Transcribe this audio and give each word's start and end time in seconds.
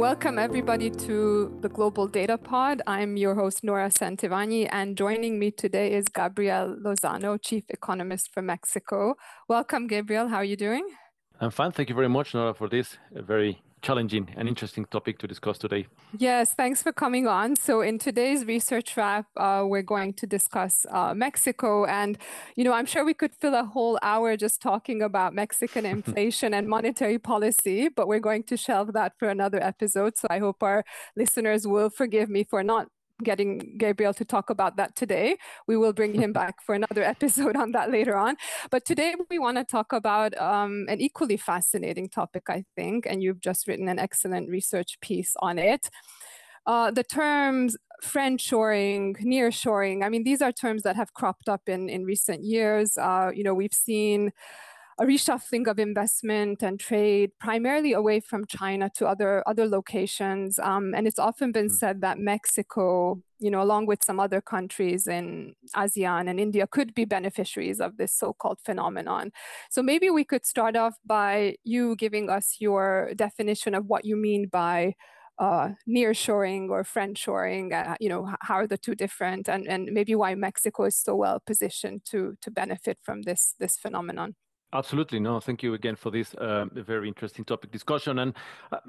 Welcome, 0.00 0.38
everybody, 0.38 0.88
to 0.88 1.54
the 1.60 1.68
Global 1.68 2.08
Data 2.08 2.38
Pod. 2.38 2.80
I'm 2.86 3.18
your 3.18 3.34
host, 3.34 3.62
Nora 3.62 3.90
Szentivanyi, 3.90 4.66
and 4.72 4.96
joining 4.96 5.38
me 5.38 5.50
today 5.50 5.92
is 5.92 6.06
Gabriel 6.06 6.74
Lozano, 6.82 7.36
Chief 7.38 7.64
Economist 7.68 8.32
for 8.32 8.40
Mexico. 8.40 9.16
Welcome, 9.46 9.88
Gabriel. 9.88 10.28
How 10.28 10.36
are 10.36 10.44
you 10.44 10.56
doing? 10.56 10.88
I'm 11.38 11.50
fine. 11.50 11.72
Thank 11.72 11.90
you 11.90 11.94
very 11.94 12.08
much, 12.08 12.32
Nora, 12.32 12.54
for 12.54 12.66
this 12.66 12.96
very 13.12 13.62
challenging 13.82 14.28
and 14.36 14.48
interesting 14.48 14.84
topic 14.86 15.18
to 15.18 15.26
discuss 15.26 15.58
today. 15.58 15.86
Yes, 16.18 16.54
thanks 16.54 16.82
for 16.82 16.92
coming 16.92 17.26
on. 17.26 17.56
So, 17.56 17.80
in 17.80 17.98
today's 17.98 18.44
Research 18.44 18.96
Rap, 18.96 19.26
uh, 19.36 19.64
we're 19.66 19.82
going 19.82 20.14
to 20.14 20.26
discuss 20.26 20.86
uh, 20.90 21.14
Mexico. 21.14 21.84
And, 21.84 22.18
you 22.56 22.64
know, 22.64 22.72
I'm 22.72 22.86
sure 22.86 23.04
we 23.04 23.14
could 23.14 23.34
fill 23.34 23.54
a 23.54 23.64
whole 23.64 23.98
hour 24.02 24.36
just 24.36 24.60
talking 24.60 25.02
about 25.02 25.34
Mexican 25.34 25.86
inflation 25.96 26.54
and 26.54 26.68
monetary 26.68 27.18
policy, 27.18 27.88
but 27.88 28.08
we're 28.08 28.20
going 28.20 28.44
to 28.44 28.56
shelve 28.56 28.92
that 28.92 29.12
for 29.18 29.28
another 29.28 29.62
episode. 29.62 30.16
So, 30.16 30.26
I 30.30 30.38
hope 30.38 30.62
our 30.62 30.84
listeners 31.16 31.66
will 31.66 31.90
forgive 31.90 32.28
me 32.28 32.44
for 32.44 32.62
not 32.62 32.88
getting 33.22 33.76
Gabriel 33.78 34.14
to 34.14 34.24
talk 34.24 34.50
about 34.50 34.76
that 34.76 34.96
today. 34.96 35.36
We 35.66 35.76
will 35.76 35.92
bring 35.92 36.14
him 36.14 36.32
back 36.40 36.62
for 36.62 36.74
another 36.74 37.02
episode 37.02 37.56
on 37.56 37.72
that 37.72 37.90
later 37.90 38.16
on. 38.16 38.36
But 38.70 38.84
today 38.84 39.14
we 39.30 39.38
want 39.38 39.56
to 39.58 39.64
talk 39.64 39.92
about 39.92 40.38
um, 40.40 40.86
an 40.88 41.00
equally 41.00 41.36
fascinating 41.36 42.08
topic, 42.08 42.44
I 42.48 42.64
think, 42.76 43.06
and 43.06 43.22
you've 43.22 43.40
just 43.40 43.66
written 43.68 43.88
an 43.88 43.98
excellent 43.98 44.48
research 44.48 44.98
piece 45.00 45.34
on 45.40 45.58
it. 45.58 45.90
Uh, 46.66 46.90
the 46.90 47.04
terms 47.04 47.76
friendshoring, 48.02 49.16
nearshoring, 49.22 50.04
I 50.04 50.08
mean, 50.08 50.24
these 50.24 50.42
are 50.42 50.52
terms 50.52 50.82
that 50.82 50.96
have 50.96 51.12
cropped 51.14 51.48
up 51.48 51.68
in, 51.68 51.88
in 51.88 52.04
recent 52.04 52.44
years. 52.44 52.96
Uh, 52.96 53.30
you 53.34 53.44
know, 53.44 53.54
we've 53.54 53.74
seen 53.74 54.32
a 55.00 55.04
reshuffling 55.04 55.66
of 55.66 55.78
investment 55.78 56.62
and 56.62 56.78
trade 56.78 57.30
primarily 57.40 57.94
away 57.94 58.20
from 58.20 58.44
China 58.46 58.90
to 58.94 59.06
other 59.06 59.42
other 59.48 59.66
locations. 59.66 60.58
Um, 60.58 60.94
and 60.94 61.06
it's 61.06 61.18
often 61.18 61.52
been 61.52 61.68
mm. 61.68 61.72
said 61.72 62.02
that 62.02 62.18
Mexico, 62.18 63.22
you 63.38 63.50
know, 63.50 63.62
along 63.62 63.86
with 63.86 64.04
some 64.04 64.20
other 64.20 64.42
countries 64.42 65.06
in 65.06 65.54
ASEAN 65.74 66.28
and 66.28 66.38
India, 66.38 66.66
could 66.66 66.92
be 66.94 67.06
beneficiaries 67.06 67.80
of 67.80 67.96
this 67.96 68.12
so-called 68.12 68.58
phenomenon. 68.62 69.32
So 69.70 69.82
maybe 69.82 70.10
we 70.10 70.24
could 70.24 70.44
start 70.44 70.76
off 70.76 70.96
by 71.06 71.56
you 71.64 71.96
giving 71.96 72.28
us 72.28 72.56
your 72.60 73.12
definition 73.16 73.74
of 73.74 73.86
what 73.86 74.04
you 74.04 74.16
mean 74.16 74.48
by 74.48 74.94
uh, 75.38 75.70
nearshoring 75.88 76.68
or 76.68 76.84
friendshoring. 76.84 77.72
Uh, 77.72 77.96
you 78.00 78.10
know, 78.10 78.30
how 78.42 78.56
are 78.56 78.66
the 78.66 78.76
two 78.76 78.94
different, 78.94 79.48
and 79.48 79.66
and 79.66 79.88
maybe 79.92 80.14
why 80.14 80.34
Mexico 80.34 80.84
is 80.84 80.98
so 80.98 81.14
well 81.14 81.40
positioned 81.46 82.04
to 82.10 82.36
to 82.42 82.50
benefit 82.50 82.98
from 83.02 83.22
this 83.22 83.54
this 83.58 83.78
phenomenon. 83.78 84.34
Absolutely. 84.72 85.18
No, 85.18 85.40
thank 85.40 85.62
you 85.64 85.74
again 85.74 85.96
for 85.96 86.10
this 86.10 86.32
uh, 86.34 86.66
very 86.72 87.08
interesting 87.08 87.44
topic 87.44 87.72
discussion. 87.72 88.20
And 88.20 88.34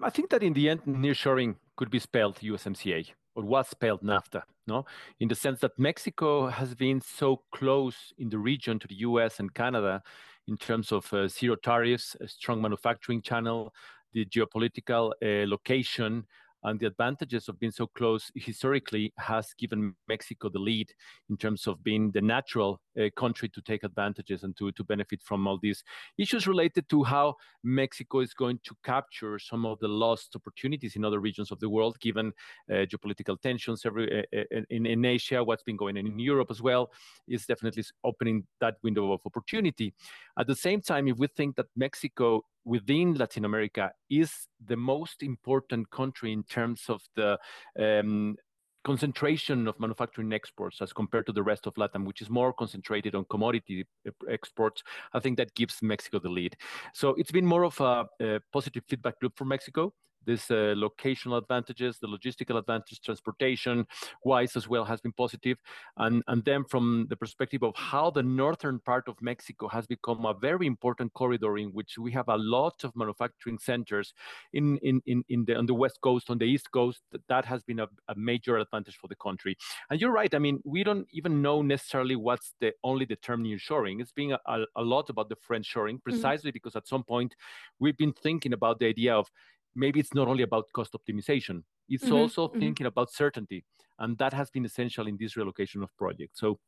I 0.03 0.11
think 0.11 0.29
that 0.29 0.43
in 0.43 0.53
the 0.53 0.69
end, 0.69 0.81
nearshoring 0.85 1.55
could 1.75 1.89
be 1.89 1.97
spelled 1.97 2.35
USMCA 2.35 3.07
or 3.35 3.43
was 3.43 3.67
spelled 3.69 4.01
NAFTA, 4.03 4.43
no? 4.67 4.85
In 5.19 5.27
the 5.27 5.35
sense 5.35 5.59
that 5.61 5.71
Mexico 5.79 6.47
has 6.47 6.75
been 6.75 7.01
so 7.01 7.41
close 7.51 8.13
in 8.19 8.29
the 8.29 8.38
region 8.38 8.77
to 8.77 8.88
the 8.88 8.95
US 8.95 9.39
and 9.39 9.51
Canada 9.53 10.03
in 10.47 10.55
terms 10.55 10.91
of 10.91 11.11
uh, 11.13 11.27
zero 11.27 11.55
tariffs, 11.55 12.16
a 12.21 12.27
strong 12.27 12.61
manufacturing 12.61 13.21
channel, 13.21 13.73
the 14.13 14.25
geopolitical 14.25 15.11
uh, 15.23 15.47
location, 15.49 16.27
and 16.63 16.79
the 16.79 16.87
advantages 16.87 17.47
of 17.47 17.59
being 17.59 17.71
so 17.71 17.87
close 17.87 18.31
historically 18.35 19.13
has 19.17 19.53
given 19.57 19.95
Mexico 20.07 20.49
the 20.49 20.59
lead 20.59 20.91
in 21.29 21.37
terms 21.37 21.67
of 21.67 21.83
being 21.83 22.11
the 22.11 22.21
natural 22.21 22.79
uh, 22.99 23.09
country 23.15 23.49
to 23.49 23.61
take 23.61 23.83
advantages 23.83 24.43
and 24.43 24.55
to, 24.57 24.71
to 24.73 24.83
benefit 24.83 25.21
from 25.23 25.47
all 25.47 25.57
these 25.61 25.83
issues 26.17 26.47
related 26.47 26.87
to 26.89 27.03
how 27.03 27.35
Mexico 27.63 28.19
is 28.19 28.33
going 28.33 28.59
to 28.63 28.75
capture 28.83 29.39
some 29.39 29.65
of 29.65 29.79
the 29.79 29.87
lost 29.87 30.35
opportunities 30.35 30.95
in 30.95 31.05
other 31.05 31.19
regions 31.19 31.51
of 31.51 31.59
the 31.59 31.69
world, 31.69 31.99
given 31.99 32.31
uh, 32.69 32.85
geopolitical 32.85 33.39
tensions 33.39 33.85
every, 33.85 34.19
uh, 34.19 34.37
uh 34.37 34.61
in, 34.69 34.85
in 34.85 35.05
Asia, 35.05 35.43
what's 35.43 35.63
been 35.63 35.77
going 35.77 35.97
on 35.97 36.05
in 36.05 36.19
Europe 36.19 36.51
as 36.51 36.61
well, 36.61 36.91
is 37.27 37.45
definitely 37.45 37.83
opening 38.03 38.45
that 38.59 38.75
window 38.83 39.11
of 39.11 39.21
opportunity. 39.25 39.94
At 40.38 40.47
the 40.47 40.55
same 40.55 40.81
time, 40.81 41.07
if 41.07 41.17
we 41.17 41.27
think 41.27 41.55
that 41.55 41.67
Mexico 41.75 42.44
within 42.66 43.16
Latin 43.16 43.45
America 43.45 43.91
is 44.09 44.31
the 44.66 44.77
most 44.77 45.23
important 45.23 45.89
country 45.91 46.31
in 46.31 46.44
terms 46.44 46.83
of 46.89 47.01
the 47.16 47.38
um, 47.79 48.35
concentration 48.83 49.67
of 49.67 49.79
manufacturing 49.79 50.33
exports 50.33 50.81
as 50.81 50.94
compared 50.94 51.25
to 51.25 51.31
the 51.31 51.44
rest 51.44 51.67
of 51.67 51.77
Latin, 51.77 52.05
which 52.05 52.21
is 52.21 52.29
more 52.29 52.53
concentrated 52.53 53.16
on 53.16 53.25
commodity 53.29 53.85
uh, 54.07 54.11
exports, 54.29 54.83
I 55.13 55.19
think 55.19 55.38
that 55.38 55.53
gives 55.55 55.81
Mexico 55.81 56.19
the 56.19 56.29
lead. 56.29 56.55
So 56.94 57.09
it's 57.17 57.31
been 57.31 57.45
more 57.45 57.63
of 57.63 57.79
a, 57.79 58.05
a 58.21 58.39
positive 58.51 58.83
feedback 58.88 59.16
loop 59.21 59.38
for 59.38 59.45
Mexico 59.45 59.94
this 60.25 60.51
uh, 60.51 60.75
locational 60.75 61.37
advantages, 61.37 61.97
the 61.99 62.07
logistical 62.07 62.57
advantage, 62.57 63.01
transportation 63.01 63.85
wise 64.23 64.55
as 64.55 64.67
well 64.67 64.85
has 64.85 65.01
been 65.01 65.11
positive. 65.11 65.57
And, 65.97 66.23
and 66.27 66.43
then 66.45 66.63
from 66.65 67.07
the 67.09 67.15
perspective 67.15 67.63
of 67.63 67.75
how 67.75 68.09
the 68.11 68.23
northern 68.23 68.79
part 68.79 69.07
of 69.07 69.21
Mexico 69.21 69.67
has 69.67 69.87
become 69.87 70.25
a 70.25 70.33
very 70.33 70.67
important 70.67 71.13
corridor 71.13 71.57
in 71.57 71.69
which 71.69 71.97
we 71.97 72.11
have 72.11 72.27
a 72.29 72.37
lot 72.37 72.83
of 72.83 72.95
manufacturing 72.95 73.59
centers 73.59 74.13
in, 74.53 74.77
in, 74.79 75.01
in, 75.05 75.23
in 75.29 75.45
the, 75.45 75.55
on 75.55 75.65
the 75.65 75.73
west 75.73 75.99
coast, 76.01 76.29
on 76.29 76.38
the 76.38 76.45
east 76.45 76.71
coast, 76.71 77.01
that 77.27 77.45
has 77.45 77.63
been 77.63 77.79
a, 77.79 77.88
a 78.07 78.15
major 78.15 78.57
advantage 78.57 78.97
for 78.97 79.07
the 79.07 79.15
country. 79.15 79.57
And 79.89 79.99
you're 79.99 80.11
right, 80.11 80.33
I 80.33 80.39
mean, 80.39 80.59
we 80.63 80.83
don't 80.83 81.07
even 81.11 81.41
know 81.41 81.61
necessarily 81.61 82.15
what's 82.15 82.53
the 82.59 82.73
only 82.83 83.05
the 83.05 83.15
term 83.15 83.43
nearshoring. 83.43 84.01
It's 84.01 84.11
been 84.11 84.33
a, 84.33 84.39
a, 84.45 84.65
a 84.75 84.81
lot 84.81 85.09
about 85.09 85.29
the 85.29 85.35
friendshoring, 85.35 85.95
mm-hmm. 85.95 86.09
precisely 86.09 86.49
mm-hmm. 86.49 86.55
because 86.55 86.75
at 86.75 86.88
some 86.88 87.03
point 87.03 87.35
we've 87.79 87.97
been 87.97 88.13
thinking 88.13 88.53
about 88.53 88.79
the 88.79 88.88
idea 88.88 89.15
of 89.15 89.29
maybe 89.75 89.99
it's 89.99 90.13
not 90.13 90.27
only 90.27 90.43
about 90.43 90.65
cost 90.73 90.93
optimization 90.93 91.63
it's 91.89 92.05
mm-hmm, 92.05 92.13
also 92.13 92.47
mm-hmm. 92.47 92.59
thinking 92.59 92.85
about 92.87 93.11
certainty 93.11 93.63
and 93.99 94.17
that 94.17 94.33
has 94.33 94.49
been 94.49 94.65
essential 94.65 95.07
in 95.07 95.17
this 95.19 95.37
relocation 95.37 95.83
of 95.83 95.95
projects 95.97 96.39
so 96.39 96.59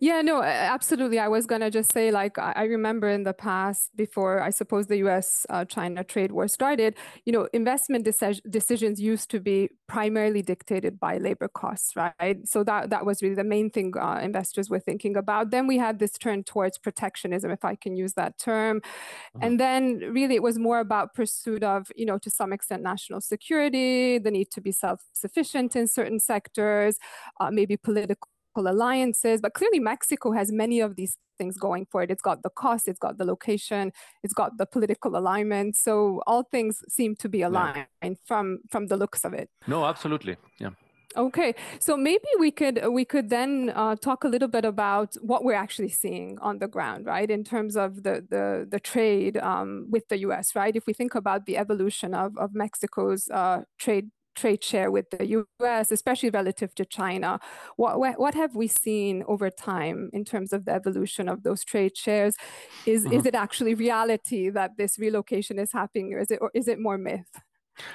yeah, 0.00 0.20
no, 0.22 0.42
absolutely. 0.42 1.18
I 1.18 1.28
was 1.28 1.46
going 1.46 1.60
to 1.60 1.70
just 1.70 1.92
say, 1.92 2.10
like, 2.10 2.38
I 2.38 2.64
remember 2.64 3.08
in 3.08 3.22
the 3.22 3.32
past, 3.32 3.90
before 3.94 4.40
I 4.40 4.50
suppose 4.50 4.86
the 4.86 4.96
US 5.08 5.46
uh, 5.50 5.64
China 5.64 6.02
trade 6.02 6.32
war 6.32 6.48
started, 6.48 6.96
you 7.24 7.32
know, 7.32 7.48
investment 7.52 8.04
deci- 8.06 8.40
decisions 8.50 9.00
used 9.00 9.30
to 9.30 9.40
be 9.40 9.70
primarily 9.86 10.42
dictated 10.42 10.98
by 10.98 11.18
labor 11.18 11.48
costs, 11.48 11.94
right? 11.94 12.38
So 12.48 12.64
that, 12.64 12.90
that 12.90 13.06
was 13.06 13.22
really 13.22 13.34
the 13.34 13.44
main 13.44 13.70
thing 13.70 13.92
uh, 13.98 14.20
investors 14.22 14.68
were 14.70 14.80
thinking 14.80 15.16
about. 15.16 15.50
Then 15.50 15.66
we 15.66 15.78
had 15.78 15.98
this 15.98 16.12
turn 16.12 16.42
towards 16.42 16.78
protectionism, 16.78 17.50
if 17.50 17.64
I 17.64 17.74
can 17.76 17.96
use 17.96 18.14
that 18.14 18.38
term. 18.38 18.80
Mm-hmm. 18.80 19.44
And 19.44 19.60
then 19.60 19.98
really 20.10 20.34
it 20.34 20.42
was 20.42 20.58
more 20.58 20.80
about 20.80 21.14
pursuit 21.14 21.62
of, 21.62 21.92
you 21.94 22.06
know, 22.06 22.18
to 22.18 22.30
some 22.30 22.52
extent, 22.52 22.82
national 22.82 23.20
security, 23.20 24.18
the 24.18 24.30
need 24.30 24.50
to 24.52 24.60
be 24.60 24.72
self 24.72 25.02
sufficient 25.12 25.76
in 25.76 25.86
certain 25.86 26.18
sectors, 26.18 26.98
uh, 27.40 27.50
maybe 27.50 27.76
political 27.76 28.28
alliances. 28.60 29.40
But 29.40 29.54
clearly, 29.54 29.80
Mexico 29.80 30.32
has 30.32 30.52
many 30.52 30.80
of 30.80 30.96
these 30.96 31.16
things 31.38 31.56
going 31.56 31.86
for 31.90 32.02
it. 32.02 32.10
It's 32.10 32.22
got 32.22 32.42
the 32.42 32.50
cost, 32.50 32.88
it's 32.88 32.98
got 32.98 33.18
the 33.18 33.24
location, 33.24 33.92
it's 34.22 34.34
got 34.34 34.58
the 34.58 34.66
political 34.66 35.16
alignment. 35.16 35.76
So 35.76 36.22
all 36.26 36.44
things 36.44 36.82
seem 36.88 37.16
to 37.16 37.28
be 37.28 37.42
aligned 37.42 37.86
yeah. 38.02 38.10
from 38.26 38.58
from 38.70 38.86
the 38.86 38.96
looks 38.96 39.24
of 39.24 39.32
it. 39.34 39.48
No, 39.66 39.84
absolutely. 39.84 40.36
Yeah. 40.58 40.70
Okay, 41.14 41.54
so 41.78 41.96
maybe 41.96 42.24
we 42.38 42.50
could 42.50 42.80
we 42.90 43.04
could 43.04 43.28
then 43.28 43.70
uh, 43.74 43.96
talk 43.96 44.24
a 44.24 44.28
little 44.28 44.48
bit 44.48 44.64
about 44.64 45.14
what 45.20 45.44
we're 45.44 45.52
actually 45.64 45.90
seeing 45.90 46.38
on 46.40 46.58
the 46.58 46.68
ground, 46.68 47.04
right? 47.04 47.30
In 47.30 47.44
terms 47.44 47.76
of 47.76 48.02
the 48.02 48.24
the, 48.28 48.66
the 48.70 48.80
trade 48.80 49.36
um, 49.36 49.88
with 49.90 50.08
the 50.08 50.18
U.S., 50.18 50.54
right? 50.54 50.74
If 50.74 50.86
we 50.86 50.94
think 50.94 51.14
about 51.14 51.44
the 51.44 51.58
evolution 51.58 52.14
of 52.14 52.36
of 52.38 52.54
Mexico's 52.54 53.28
uh, 53.28 53.62
trade 53.78 54.10
trade 54.34 54.62
share 54.62 54.90
with 54.90 55.10
the 55.10 55.44
US, 55.60 55.90
especially 55.90 56.30
relative 56.30 56.74
to 56.76 56.84
China. 56.84 57.40
What, 57.76 58.18
what 58.18 58.34
have 58.34 58.54
we 58.54 58.68
seen 58.68 59.24
over 59.26 59.50
time 59.50 60.10
in 60.12 60.24
terms 60.24 60.52
of 60.52 60.64
the 60.64 60.72
evolution 60.72 61.28
of 61.28 61.42
those 61.42 61.64
trade 61.64 61.96
shares? 61.96 62.36
Is, 62.86 63.04
mm-hmm. 63.04 63.14
is 63.14 63.26
it 63.26 63.34
actually 63.34 63.74
reality 63.74 64.50
that 64.50 64.76
this 64.76 64.98
relocation 64.98 65.58
is 65.58 65.72
happening, 65.72 66.12
or 66.12 66.18
is 66.18 66.30
it, 66.30 66.38
or 66.40 66.50
is 66.54 66.68
it 66.68 66.78
more 66.78 66.98
myth? 66.98 67.40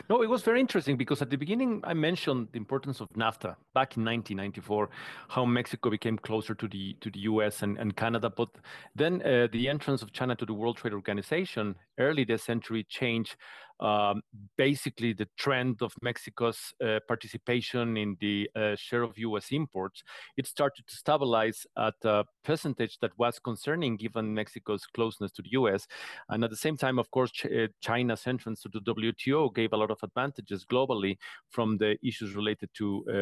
No, 0.10 0.24
it 0.24 0.30
was 0.30 0.42
very 0.42 0.60
interesting 0.60 0.98
because 0.98 1.22
at 1.22 1.30
the 1.30 1.36
beginning 1.36 1.81
I 1.84 1.94
mentioned 1.94 2.48
the 2.51 2.57
importance 2.57 3.00
of 3.00 3.07
NAFTA 3.10 3.56
back 3.74 3.95
in 3.98 4.04
1994, 4.04 4.89
how 5.28 5.45
Mexico 5.45 5.89
became 5.89 6.18
closer 6.18 6.56
to 6.56 6.68
the 6.68 6.94
to 7.01 7.12
the 7.12 7.19
U.S. 7.31 7.62
and, 7.62 7.78
and 7.78 7.95
Canada. 7.95 8.30
But 8.30 8.50
then 8.95 9.22
uh, 9.22 9.48
the 9.51 9.69
entrance 9.69 10.01
of 10.01 10.12
China 10.12 10.36
to 10.36 10.45
the 10.45 10.54
World 10.54 10.78
Trade 10.78 10.94
Organization 10.94 11.75
early 12.00 12.24
this 12.24 12.44
century 12.44 12.86
changed 12.89 13.36
um, 13.79 14.21
basically 14.57 15.13
the 15.13 15.27
trend 15.38 15.81
of 15.81 15.94
Mexico's 16.01 16.74
uh, 16.83 17.00
participation 17.07 17.97
in 17.97 18.18
the 18.19 18.50
uh, 18.56 18.75
share 18.75 19.03
of 19.03 19.18
U.S. 19.18 19.47
imports. 19.51 20.03
It 20.35 20.47
started 20.47 20.88
to 20.88 20.95
stabilize 20.95 21.65
at 21.77 21.95
a 22.03 22.25
percentage 22.44 22.97
that 23.00 23.12
was 23.18 23.39
concerning 23.39 23.97
given 23.97 24.33
Mexico's 24.33 24.85
closeness 24.85 25.31
to 25.33 25.41
the 25.41 25.51
U.S. 25.51 25.88
And 26.29 26.44
at 26.44 26.50
the 26.50 26.56
same 26.56 26.77
time, 26.77 27.00
of 27.00 27.09
course, 27.12 27.31
Ch- 27.31 27.45
uh, 27.45 27.68
China's 27.81 28.25
entrance 28.25 28.62
to 28.62 28.69
the 28.69 28.81
WTO 28.81 29.53
gave 29.53 29.74
a 29.74 29.77
lot 29.77 29.91
of 29.91 30.00
advantages 30.03 30.65
globally 30.65 31.18
from 31.50 31.77
the 31.77 31.97
issues 32.06 32.35
related 32.35 32.69
to 32.75 33.03
uh, 33.09 33.13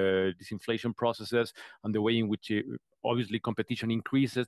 disinflation 0.42 0.96
processes 0.96 1.54
and 1.84 1.94
the 1.94 2.02
way 2.02 2.18
in 2.18 2.28
which 2.28 2.52
it, 2.52 2.66
obviously 3.06 3.40
competition 3.40 3.92
increases. 3.92 4.48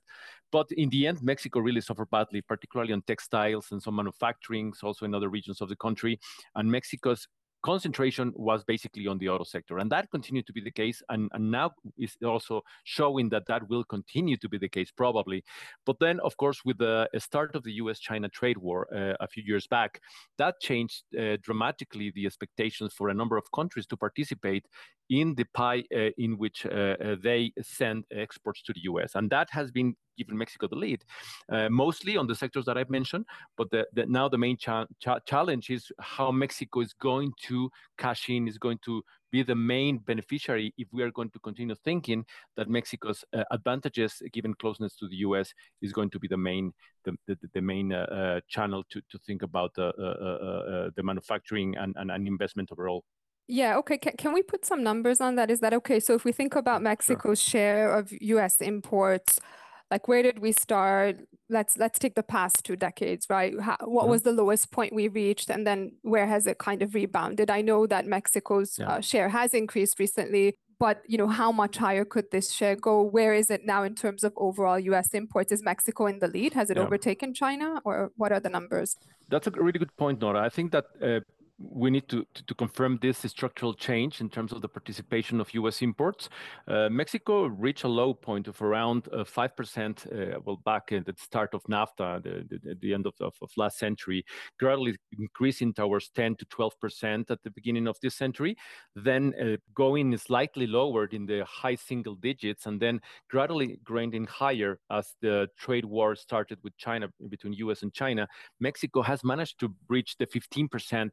But 0.50 0.70
in 0.72 0.88
the 0.90 1.06
end, 1.06 1.22
Mexico 1.22 1.60
really 1.60 1.80
suffered 1.80 2.10
badly, 2.10 2.40
particularly 2.42 2.92
on 2.92 3.02
textiles 3.02 3.68
and 3.70 3.82
some 3.82 3.96
manufacturing, 3.96 4.72
also 4.82 5.04
in 5.04 5.14
other 5.14 5.28
regions 5.28 5.60
of 5.60 5.68
the 5.68 5.76
country. 5.76 6.18
And 6.54 6.70
Mexico's 6.70 7.28
concentration 7.62 8.32
was 8.36 8.64
basically 8.64 9.06
on 9.06 9.18
the 9.18 9.28
auto 9.28 9.44
sector. 9.44 9.78
And 9.78 9.90
that 9.90 10.10
continued 10.10 10.46
to 10.46 10.52
be 10.52 10.60
the 10.60 10.70
case. 10.70 11.02
And, 11.08 11.30
and 11.32 11.50
now 11.50 11.72
is 11.98 12.16
also 12.24 12.62
showing 12.84 13.28
that 13.30 13.46
that 13.46 13.68
will 13.68 13.84
continue 13.84 14.36
to 14.36 14.48
be 14.48 14.58
the 14.58 14.68
case, 14.68 14.90
probably. 14.90 15.44
But 15.84 15.96
then, 16.00 16.20
of 16.20 16.36
course, 16.36 16.64
with 16.64 16.78
the 16.78 17.08
start 17.18 17.54
of 17.54 17.62
the 17.64 17.72
US 17.72 17.98
China 17.98 18.28
trade 18.28 18.58
war 18.58 18.86
uh, 18.94 19.14
a 19.20 19.28
few 19.28 19.42
years 19.46 19.66
back, 19.66 20.00
that 20.38 20.60
changed 20.60 21.04
uh, 21.18 21.36
dramatically 21.42 22.12
the 22.14 22.26
expectations 22.26 22.92
for 22.94 23.08
a 23.08 23.14
number 23.14 23.36
of 23.36 23.44
countries 23.52 23.86
to 23.86 23.96
participate 23.96 24.66
in 25.10 25.34
the 25.34 25.44
pie 25.54 25.84
uh, 25.94 26.10
in 26.18 26.36
which 26.36 26.66
uh, 26.66 26.68
uh, 26.68 27.16
they 27.22 27.52
send 27.62 28.04
exports 28.10 28.62
to 28.62 28.72
the 28.72 28.80
US. 28.82 29.14
And 29.14 29.30
that 29.30 29.48
has 29.50 29.70
been 29.70 29.94
given 30.18 30.36
Mexico 30.36 30.68
the 30.68 30.76
lead, 30.76 31.04
uh, 31.50 31.68
mostly 31.70 32.16
on 32.16 32.26
the 32.26 32.34
sectors 32.34 32.64
that 32.66 32.76
I've 32.76 32.90
mentioned. 32.90 33.24
But 33.56 33.70
the, 33.70 33.86
the, 33.94 34.06
now 34.06 34.28
the 34.28 34.38
main 34.38 34.56
cha 34.56 34.86
cha 35.00 35.20
challenge 35.20 35.70
is 35.70 35.90
how 36.00 36.30
Mexico 36.30 36.80
is 36.80 36.92
going 36.92 37.32
to 37.46 37.70
cash 37.96 38.28
in, 38.28 38.48
is 38.48 38.58
going 38.58 38.78
to 38.84 39.02
be 39.30 39.42
the 39.42 39.54
main 39.54 39.98
beneficiary 39.98 40.72
if 40.78 40.88
we 40.92 41.02
are 41.02 41.10
going 41.10 41.30
to 41.30 41.38
continue 41.40 41.74
thinking 41.84 42.24
that 42.56 42.68
Mexico's 42.68 43.24
uh, 43.36 43.44
advantages, 43.50 44.22
given 44.32 44.54
closeness 44.54 44.96
to 44.96 45.08
the 45.08 45.16
U.S., 45.16 45.52
is 45.82 45.92
going 45.92 46.10
to 46.10 46.18
be 46.18 46.28
the 46.28 46.36
main 46.36 46.72
the, 47.04 47.12
the, 47.26 47.38
the 47.54 47.60
main 47.60 47.92
uh, 47.92 48.06
uh, 48.10 48.40
channel 48.48 48.84
to, 48.90 49.00
to 49.10 49.18
think 49.18 49.42
about 49.42 49.72
uh, 49.78 49.84
uh, 49.84 50.90
the 50.96 51.02
manufacturing 51.02 51.76
and, 51.76 51.94
and, 51.96 52.10
and 52.10 52.26
investment 52.26 52.70
overall. 52.72 53.04
Yeah, 53.48 53.78
okay. 53.78 53.96
Can, 53.96 54.12
can 54.18 54.34
we 54.34 54.42
put 54.42 54.66
some 54.66 54.82
numbers 54.82 55.22
on 55.22 55.36
that? 55.36 55.50
Is 55.50 55.60
that 55.60 55.72
okay? 55.72 56.00
So 56.00 56.14
if 56.14 56.24
we 56.24 56.32
think 56.32 56.54
about 56.54 56.82
Mexico's 56.82 57.40
sure. 57.40 57.60
share 57.60 57.92
of 57.96 58.12
US 58.20 58.60
imports, 58.60 59.40
like 59.90 60.08
where 60.08 60.22
did 60.22 60.38
we 60.38 60.52
start? 60.52 61.16
Let's 61.48 61.78
let's 61.78 61.98
take 61.98 62.14
the 62.14 62.22
past 62.22 62.64
two 62.64 62.76
decades 62.76 63.26
right? 63.30 63.58
How, 63.60 63.76
what 63.84 64.08
was 64.08 64.22
the 64.22 64.32
lowest 64.32 64.70
point 64.70 64.92
we 64.92 65.08
reached 65.08 65.50
and 65.50 65.66
then 65.66 65.92
where 66.02 66.26
has 66.26 66.46
it 66.46 66.58
kind 66.58 66.82
of 66.82 66.94
rebounded? 66.94 67.50
I 67.50 67.62
know 67.62 67.86
that 67.86 68.06
mexico's 68.06 68.78
yeah. 68.78 68.88
uh, 68.88 69.00
share 69.00 69.28
has 69.30 69.54
increased 69.54 69.98
recently 69.98 70.54
but 70.78 71.02
you 71.06 71.18
know 71.18 71.26
how 71.26 71.50
much 71.50 71.76
higher 71.76 72.04
could 72.04 72.30
this 72.30 72.52
share 72.52 72.76
go? 72.76 73.02
Where 73.02 73.34
is 73.34 73.50
it 73.50 73.64
now 73.64 73.82
in 73.82 73.94
terms 73.94 74.22
of 74.24 74.32
overall 74.36 74.78
us 74.94 75.12
imports? 75.14 75.52
Is 75.52 75.62
mexico 75.62 76.06
in 76.06 76.18
the 76.18 76.28
lead? 76.28 76.52
Has 76.52 76.70
it 76.70 76.76
yeah. 76.76 76.84
overtaken 76.84 77.34
china 77.34 77.80
or 77.84 78.12
what 78.16 78.30
are 78.32 78.40
the 78.40 78.50
numbers? 78.50 78.96
That's 79.28 79.46
a 79.46 79.50
really 79.50 79.78
good 79.78 79.96
point 79.96 80.20
nora. 80.20 80.40
I 80.40 80.48
think 80.48 80.72
that 80.72 80.84
uh, 81.02 81.20
we 81.58 81.90
need 81.90 82.08
to, 82.08 82.24
to, 82.34 82.46
to, 82.46 82.54
confirm 82.54 82.98
this 83.02 83.18
structural 83.18 83.74
change 83.74 84.20
in 84.20 84.28
terms 84.28 84.52
of 84.52 84.62
the 84.62 84.68
participation 84.68 85.40
of 85.40 85.52
U.S. 85.54 85.82
imports. 85.82 86.28
Uh, 86.68 86.88
Mexico 86.88 87.46
reached 87.46 87.84
a 87.84 87.88
low 87.88 88.14
point 88.14 88.46
of 88.46 88.60
around 88.62 89.08
uh, 89.12 89.24
5%, 89.24 90.36
uh, 90.36 90.40
well, 90.44 90.60
back 90.64 90.92
at 90.92 91.04
the 91.04 91.14
start 91.16 91.54
of 91.54 91.62
NAFTA, 91.64 92.22
the, 92.22 92.58
the, 92.62 92.74
the 92.80 92.94
end 92.94 93.06
of, 93.06 93.14
of, 93.20 93.34
of, 93.42 93.50
last 93.56 93.78
century, 93.78 94.24
gradually 94.58 94.96
increasing 95.18 95.72
towards 95.74 96.10
10 96.10 96.36
to 96.36 96.46
12% 96.46 97.30
at 97.30 97.42
the 97.42 97.50
beginning 97.50 97.88
of 97.88 97.96
this 98.02 98.14
century, 98.14 98.56
then 98.94 99.34
uh, 99.42 99.56
going 99.74 100.16
slightly 100.16 100.66
lowered 100.66 101.12
in 101.12 101.26
the 101.26 101.44
high 101.44 101.74
single 101.74 102.14
digits, 102.14 102.66
and 102.66 102.80
then 102.80 103.00
gradually 103.30 103.80
grinding 103.82 104.26
higher 104.26 104.78
as 104.90 105.14
the 105.22 105.48
trade 105.58 105.84
war 105.84 106.14
started 106.14 106.58
with 106.62 106.76
China, 106.76 107.08
between 107.28 107.52
U.S. 107.54 107.82
and 107.82 107.92
China. 107.92 108.28
Mexico 108.60 109.02
has 109.02 109.24
managed 109.24 109.58
to 109.58 109.74
reach 109.88 110.16
the 110.18 110.26
15% 110.26 110.68
uh, 110.68 110.68
mm-hmm. 110.68 111.06
uh, 111.06 111.10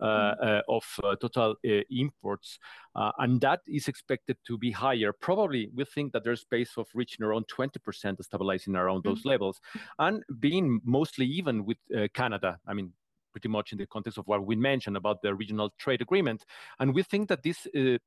of 0.00 0.84
uh, 1.02 1.16
total 1.16 1.56
imports. 1.90 2.58
and 2.94 3.40
that 3.40 3.60
is 3.66 3.88
expected 3.88 4.36
to 4.46 4.58
be 4.58 4.70
higher. 4.70 5.12
Probably 5.12 5.70
we 5.74 5.84
think 5.84 6.12
that 6.12 6.24
there's 6.24 6.40
space 6.40 6.72
of 6.76 6.86
reaching 6.94 7.24
around 7.24 7.46
20%, 7.48 8.22
stabilizing 8.22 8.76
around 8.76 9.04
those 9.04 9.20
mm-hmm. 9.20 9.30
levels, 9.30 9.60
and 9.98 10.22
being 10.40 10.80
mostly 10.84 11.26
even 11.26 11.64
with 11.64 11.78
Canada. 12.14 12.58
I 12.66 12.74
mean, 12.74 12.92
pretty 13.32 13.48
much 13.48 13.72
in 13.72 13.78
the 13.78 13.86
context 13.86 14.18
of 14.18 14.26
what 14.26 14.44
we 14.44 14.56
mentioned 14.56 14.96
about 14.96 15.22
the 15.22 15.34
regional 15.34 15.70
trade 15.78 16.02
agreement. 16.02 16.44
And 16.78 16.94
we 16.94 17.02
think 17.02 17.28
that 17.28 17.42
this 17.42 17.66
uh, 17.76 17.98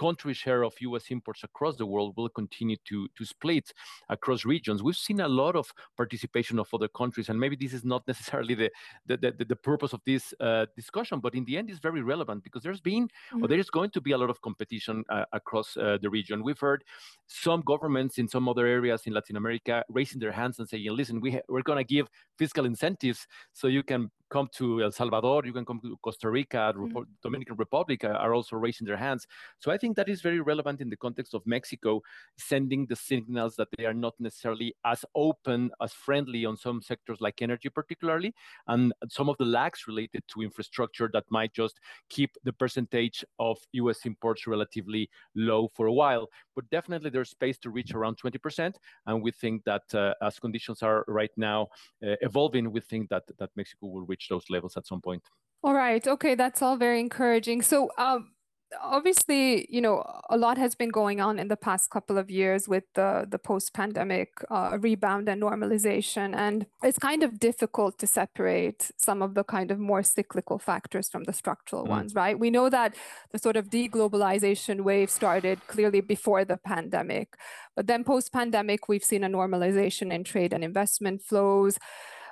country 0.00 0.32
share 0.32 0.62
of 0.64 0.72
US 0.80 1.10
imports 1.10 1.44
across 1.44 1.76
the 1.76 1.84
world 1.84 2.14
will 2.16 2.30
continue 2.30 2.78
to, 2.88 3.06
to 3.16 3.24
split 3.24 3.66
across 4.08 4.46
regions. 4.46 4.82
We've 4.82 4.96
seen 4.96 5.20
a 5.20 5.28
lot 5.28 5.56
of 5.56 5.70
participation 5.94 6.58
of 6.58 6.68
other 6.72 6.88
countries, 6.88 7.28
and 7.28 7.38
maybe 7.38 7.54
this 7.54 7.74
is 7.74 7.84
not 7.84 8.02
necessarily 8.12 8.54
the, 8.54 8.70
the, 9.06 9.16
the, 9.18 9.44
the 9.44 9.56
purpose 9.56 9.92
of 9.92 10.00
this 10.06 10.32
uh, 10.40 10.64
discussion, 10.74 11.20
but 11.20 11.34
in 11.34 11.44
the 11.44 11.58
end, 11.58 11.68
it's 11.68 11.80
very 11.80 12.02
relevant 12.02 12.42
because 12.42 12.62
there's 12.62 12.80
been, 12.80 13.04
mm-hmm. 13.04 13.44
or 13.44 13.48
there 13.48 13.58
is 13.58 13.68
going 13.68 13.90
to 13.90 14.00
be 14.00 14.12
a 14.12 14.18
lot 14.18 14.30
of 14.30 14.40
competition 14.40 15.04
uh, 15.10 15.24
across 15.32 15.76
uh, 15.76 15.98
the 16.00 16.08
region. 16.08 16.42
We've 16.42 16.58
heard 16.58 16.82
some 17.26 17.60
governments 17.60 18.16
in 18.16 18.26
some 18.26 18.48
other 18.48 18.66
areas 18.66 19.02
in 19.04 19.12
Latin 19.12 19.36
America 19.36 19.84
raising 19.90 20.18
their 20.18 20.32
hands 20.32 20.58
and 20.58 20.68
saying, 20.68 20.86
listen, 20.90 21.20
we 21.20 21.32
ha- 21.32 21.46
we're 21.48 21.62
going 21.70 21.84
to 21.84 21.84
give 21.84 22.08
fiscal 22.38 22.64
incentives 22.64 23.26
so 23.52 23.68
you 23.68 23.82
can 23.82 24.10
come 24.30 24.48
to 24.54 24.82
El 24.82 24.92
Salvador, 24.92 25.44
you 25.44 25.52
can 25.52 25.64
come 25.64 25.80
to 25.80 25.96
Costa 26.02 26.30
Rica, 26.30 26.72
mm-hmm. 26.76 27.02
Dominican 27.22 27.56
Republic 27.56 28.04
are 28.04 28.34
also 28.34 28.56
raising 28.56 28.86
their 28.86 28.96
hands. 28.96 29.26
So 29.58 29.70
I 29.70 29.76
think 29.76 29.96
that 29.96 30.08
is 30.08 30.20
very 30.20 30.40
relevant 30.40 30.80
in 30.80 30.88
the 30.88 30.96
context 30.96 31.34
of 31.34 31.42
Mexico 31.46 32.00
sending 32.38 32.86
the 32.86 32.96
signals 32.96 33.56
that 33.56 33.68
they 33.76 33.84
are 33.84 33.94
not 33.94 34.14
necessarily 34.18 34.74
as 34.84 35.04
open, 35.14 35.70
as 35.82 35.92
friendly 35.92 36.44
on 36.44 36.56
some 36.56 36.80
sectors 36.80 37.20
like 37.20 37.42
energy, 37.42 37.68
particularly, 37.68 38.34
and 38.68 38.92
some 39.08 39.28
of 39.28 39.36
the 39.38 39.44
lags 39.44 39.84
related 39.86 40.22
to 40.28 40.42
infrastructure 40.42 41.10
that 41.12 41.24
might 41.30 41.52
just 41.52 41.80
keep 42.08 42.30
the 42.44 42.52
percentage 42.52 43.24
of 43.38 43.58
US 43.72 44.06
imports 44.06 44.46
relatively 44.46 45.10
low 45.34 45.68
for 45.74 45.86
a 45.86 45.92
while. 45.92 46.28
But 46.54 46.68
definitely 46.70 47.10
there's 47.10 47.30
space 47.30 47.58
to 47.58 47.70
reach 47.70 47.94
around 47.94 48.18
20%. 48.18 48.74
And 49.06 49.22
we 49.22 49.30
think 49.30 49.64
that 49.64 49.82
uh, 49.94 50.14
as 50.22 50.38
conditions 50.38 50.82
are 50.82 51.04
right 51.08 51.30
now 51.36 51.68
uh, 52.04 52.16
evolving, 52.20 52.70
we 52.70 52.80
think 52.80 53.08
that, 53.10 53.24
that 53.38 53.50
Mexico 53.56 53.86
will 53.86 54.06
reach 54.06 54.19
reach 54.20 54.28
those 54.28 54.50
levels 54.50 54.76
at 54.76 54.86
some 54.86 55.00
point. 55.00 55.22
All 55.62 55.74
right. 55.74 56.06
Okay, 56.06 56.34
that's 56.34 56.62
all 56.62 56.76
very 56.76 57.00
encouraging. 57.00 57.62
So, 57.62 57.90
um, 57.98 58.32
obviously, 58.80 59.66
you 59.68 59.80
know, 59.80 60.04
a 60.30 60.38
lot 60.38 60.56
has 60.56 60.74
been 60.74 60.90
going 60.90 61.20
on 61.20 61.38
in 61.38 61.48
the 61.48 61.56
past 61.56 61.90
couple 61.90 62.16
of 62.16 62.30
years 62.30 62.68
with 62.68 62.84
the 62.94 63.26
the 63.28 63.38
post-pandemic 63.38 64.28
uh, 64.48 64.78
rebound 64.80 65.28
and 65.28 65.42
normalization, 65.42 66.34
and 66.34 66.66
it's 66.82 66.98
kind 66.98 67.22
of 67.22 67.38
difficult 67.38 67.98
to 67.98 68.06
separate 68.06 68.90
some 68.96 69.20
of 69.22 69.34
the 69.34 69.44
kind 69.44 69.70
of 69.70 69.78
more 69.78 70.02
cyclical 70.02 70.58
factors 70.58 71.10
from 71.10 71.24
the 71.24 71.32
structural 71.32 71.84
mm. 71.84 71.90
ones, 71.90 72.14
right? 72.14 72.38
We 72.38 72.50
know 72.50 72.70
that 72.70 72.94
the 73.32 73.38
sort 73.38 73.56
of 73.56 73.68
deglobalization 73.68 74.80
wave 74.82 75.10
started 75.10 75.58
clearly 75.66 76.00
before 76.00 76.44
the 76.46 76.56
pandemic, 76.56 77.36
but 77.76 77.86
then 77.86 78.04
post-pandemic, 78.04 78.88
we've 78.88 79.04
seen 79.04 79.24
a 79.24 79.28
normalization 79.28 80.10
in 80.10 80.24
trade 80.24 80.54
and 80.54 80.64
investment 80.64 81.20
flows. 81.22 81.78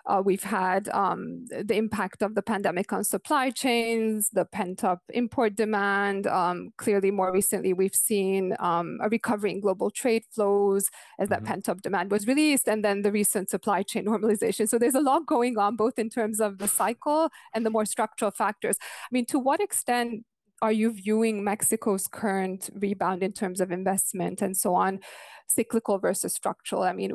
Uh, 0.08 0.22
we've 0.24 0.42
had 0.42 0.88
um, 0.88 1.44
the 1.50 1.76
impact 1.76 2.22
of 2.22 2.34
the 2.34 2.42
pandemic 2.42 2.92
on 2.94 3.04
supply 3.04 3.50
chains, 3.50 4.30
the 4.32 4.46
pent 4.46 4.82
up 4.82 5.02
import 5.12 5.54
demand. 5.54 6.26
Um, 6.26 6.70
clearly, 6.78 7.10
more 7.10 7.30
recently, 7.30 7.74
we've 7.74 7.94
seen 7.94 8.56
um, 8.58 8.98
a 9.02 9.08
recovery 9.10 9.52
in 9.52 9.60
global 9.60 9.90
trade 9.90 10.24
flows 10.30 10.88
as 11.18 11.28
that 11.28 11.40
mm-hmm. 11.40 11.48
pent 11.48 11.68
up 11.68 11.82
demand 11.82 12.10
was 12.10 12.26
released, 12.26 12.68
and 12.68 12.82
then 12.82 13.02
the 13.02 13.12
recent 13.12 13.50
supply 13.50 13.82
chain 13.82 14.04
normalization. 14.06 14.66
So 14.66 14.78
there's 14.78 14.94
a 14.94 15.00
lot 15.00 15.26
going 15.26 15.58
on, 15.58 15.76
both 15.76 15.98
in 15.98 16.08
terms 16.08 16.40
of 16.40 16.56
the 16.56 16.68
cycle 16.68 17.28
and 17.52 17.66
the 17.66 17.70
more 17.70 17.84
structural 17.84 18.30
factors. 18.30 18.78
I 18.80 19.08
mean, 19.12 19.26
to 19.26 19.38
what 19.38 19.60
extent 19.60 20.24
are 20.60 20.72
you 20.72 20.92
viewing 20.92 21.44
Mexico's 21.44 22.06
current 22.06 22.70
rebound 22.74 23.22
in 23.22 23.32
terms 23.32 23.60
of 23.60 23.70
investment 23.70 24.42
and 24.42 24.56
so 24.56 24.74
on, 24.74 25.00
cyclical 25.46 25.98
versus 25.98 26.34
structural? 26.34 26.82
I 26.82 26.92
mean, 26.92 27.10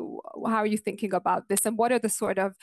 how 0.47 0.57
are 0.57 0.65
you 0.65 0.77
thinking 0.77 1.13
about 1.13 1.49
this? 1.49 1.65
And 1.65 1.77
what 1.77 1.91
are 1.91 1.99
the 1.99 2.09
sort 2.09 2.37
of 2.37 2.55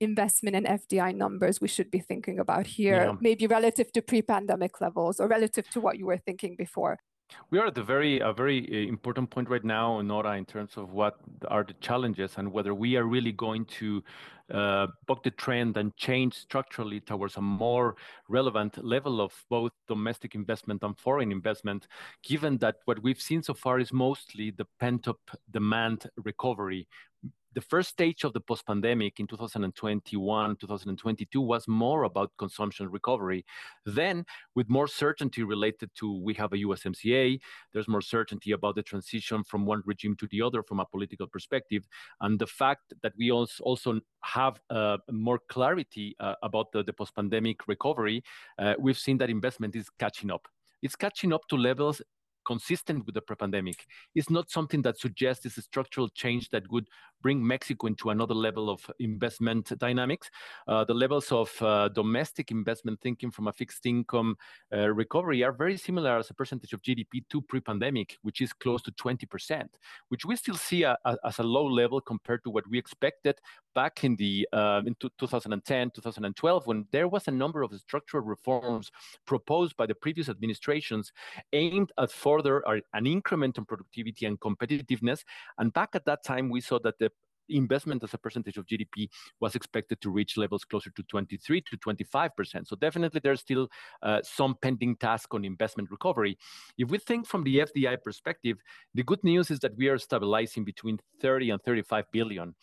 investment 0.00 0.54
and 0.54 0.66
FDI 0.66 1.14
numbers 1.14 1.60
we 1.60 1.68
should 1.68 1.90
be 1.90 1.98
thinking 1.98 2.38
about 2.38 2.66
here, 2.66 3.06
yeah. 3.06 3.16
maybe 3.20 3.46
relative 3.46 3.90
to 3.92 4.02
pre-pandemic 4.02 4.80
levels 4.80 5.18
or 5.18 5.26
relative 5.26 5.68
to 5.70 5.80
what 5.80 5.98
you 5.98 6.06
were 6.06 6.18
thinking 6.18 6.54
before? 6.56 6.98
We 7.50 7.58
are 7.58 7.66
at 7.66 7.74
the 7.74 7.82
very 7.82 8.20
a 8.20 8.32
very 8.32 8.66
uh, 8.70 8.88
important 8.88 9.30
point 9.30 9.48
right 9.48 9.64
now, 9.64 10.00
Nora, 10.00 10.36
in 10.36 10.44
terms 10.44 10.76
of 10.76 10.92
what 10.92 11.16
are 11.48 11.64
the 11.64 11.74
challenges 11.74 12.34
and 12.36 12.52
whether 12.52 12.74
we 12.74 12.96
are 12.96 13.04
really 13.04 13.32
going 13.32 13.64
to 13.66 14.02
uh, 14.52 14.86
buck 15.06 15.22
the 15.22 15.30
trend 15.30 15.76
and 15.76 15.94
change 15.96 16.34
structurally 16.34 17.00
towards 17.00 17.36
a 17.36 17.42
more 17.42 17.96
relevant 18.28 18.82
level 18.82 19.20
of 19.20 19.32
both 19.50 19.72
domestic 19.86 20.34
investment 20.34 20.82
and 20.82 20.98
foreign 20.98 21.30
investment, 21.30 21.86
given 22.22 22.56
that 22.58 22.76
what 22.86 23.02
we've 23.02 23.20
seen 23.20 23.42
so 23.42 23.52
far 23.52 23.78
is 23.78 23.92
mostly 23.92 24.50
the 24.50 24.66
pent-up 24.80 25.20
demand 25.50 26.06
recovery 26.24 26.88
the 27.58 27.62
first 27.62 27.88
stage 27.88 28.22
of 28.22 28.32
the 28.34 28.40
post-pandemic 28.40 29.18
in 29.18 29.26
2021 29.26 30.56
2022 30.60 31.40
was 31.40 31.66
more 31.66 32.04
about 32.04 32.30
consumption 32.38 32.88
recovery. 32.88 33.44
Then 33.84 34.24
with 34.54 34.70
more 34.70 34.86
certainty 34.86 35.42
related 35.42 35.90
to 35.96 36.06
we 36.26 36.34
have 36.34 36.52
a 36.52 36.58
usmca 36.58 37.40
there's 37.72 37.88
more 37.88 38.00
certainty 38.00 38.52
about 38.52 38.76
the 38.76 38.84
transition 38.84 39.42
from 39.42 39.66
one 39.66 39.82
regime 39.86 40.14
to 40.20 40.28
the 40.30 40.40
other 40.40 40.62
from 40.62 40.78
a 40.78 40.86
political 40.86 41.26
perspective 41.26 41.82
and 42.20 42.38
the 42.38 42.46
fact 42.46 42.94
that 43.02 43.14
we 43.18 43.32
also 43.32 44.00
have 44.22 44.60
uh, 44.70 44.98
more 45.10 45.40
clarity 45.48 46.14
uh, 46.20 46.36
about 46.44 46.70
the, 46.70 46.84
the 46.84 46.92
post-pandemic 46.92 47.66
recovery 47.66 48.22
uh, 48.60 48.74
we've 48.78 49.02
seen 49.06 49.18
that 49.18 49.30
investment 49.30 49.74
is 49.74 49.90
catching 49.98 50.30
up. 50.30 50.46
It's 50.80 50.94
catching 50.94 51.32
up 51.32 51.48
to 51.48 51.56
levels 51.56 52.00
consistent 52.48 53.04
with 53.04 53.14
the 53.14 53.20
pre-pandemic. 53.20 53.84
It's 54.14 54.30
not 54.30 54.50
something 54.50 54.80
that 54.82 54.98
suggests 54.98 55.44
it's 55.44 55.58
a 55.58 55.62
structural 55.62 56.08
change 56.08 56.48
that 56.48 56.64
would 56.72 56.88
bring 57.22 57.46
Mexico 57.46 57.88
into 57.88 58.08
another 58.08 58.34
level 58.34 58.70
of 58.70 58.80
investment 59.00 59.70
dynamics. 59.78 60.30
Uh, 60.66 60.84
the 60.84 60.94
levels 60.94 61.30
of 61.30 61.50
uh, 61.60 61.88
domestic 61.88 62.50
investment 62.50 62.98
thinking 63.02 63.30
from 63.30 63.48
a 63.48 63.52
fixed 63.52 63.84
income 63.84 64.34
uh, 64.72 64.88
recovery 65.02 65.42
are 65.42 65.52
very 65.52 65.76
similar 65.76 66.16
as 66.16 66.30
a 66.30 66.34
percentage 66.34 66.72
of 66.72 66.80
GDP 66.80 67.22
to 67.28 67.42
pre-pandemic, 67.42 68.16
which 68.22 68.40
is 68.40 68.52
close 68.54 68.80
to 68.82 68.92
20%, 68.92 69.66
which 70.08 70.24
we 70.24 70.34
still 70.34 70.56
see 70.56 70.84
a, 70.84 70.96
a, 71.04 71.16
as 71.24 71.38
a 71.38 71.42
low 71.42 71.66
level 71.66 72.00
compared 72.00 72.42
to 72.44 72.50
what 72.50 72.64
we 72.70 72.78
expected 72.78 73.36
back 73.78 74.02
in 74.02 74.16
the 74.16 74.48
uh, 74.52 74.82
in 74.84 74.96
2010, 74.98 75.90
2012, 75.90 76.66
when 76.66 76.84
there 76.90 77.06
was 77.06 77.28
a 77.28 77.30
number 77.30 77.62
of 77.62 77.72
structural 77.78 78.24
reforms 78.24 78.90
proposed 79.24 79.76
by 79.76 79.86
the 79.86 79.94
previous 79.94 80.28
administrations 80.28 81.12
aimed 81.52 81.92
at 81.96 82.10
further 82.10 82.64
an 82.92 83.06
increment 83.06 83.56
in 83.56 83.64
productivity 83.64 84.26
and 84.26 84.40
competitiveness. 84.40 85.20
And 85.58 85.72
back 85.72 85.90
at 85.94 86.04
that 86.06 86.24
time, 86.24 86.50
we 86.50 86.60
saw 86.60 86.80
that 86.80 86.98
the 86.98 87.12
investment 87.48 88.02
as 88.04 88.14
a 88.14 88.18
percentage 88.18 88.56
of 88.56 88.66
GDP 88.66 89.08
was 89.40 89.54
expected 89.54 90.00
to 90.00 90.10
reach 90.10 90.36
levels 90.36 90.64
closer 90.64 90.90
to 90.90 91.02
23 91.04 91.62
to 91.62 91.76
25%. 91.76 92.66
So 92.66 92.76
definitely 92.76 93.20
there's 93.22 93.40
still 93.40 93.68
uh, 94.02 94.20
some 94.22 94.56
pending 94.60 94.96
task 94.96 95.34
on 95.34 95.44
investment 95.44 95.90
recovery. 95.90 96.36
If 96.76 96.90
we 96.90 96.98
think 96.98 97.26
from 97.26 97.44
the 97.44 97.58
FDI 97.58 98.02
perspective, 98.02 98.58
the 98.94 99.02
good 99.02 99.22
news 99.22 99.50
is 99.50 99.60
that 99.60 99.76
we 99.76 99.88
are 99.88 99.98
stabilizing 99.98 100.64
between 100.64 100.98
30 101.20 101.50
and 101.50 101.62
35 101.62 102.04
billion 102.12 102.54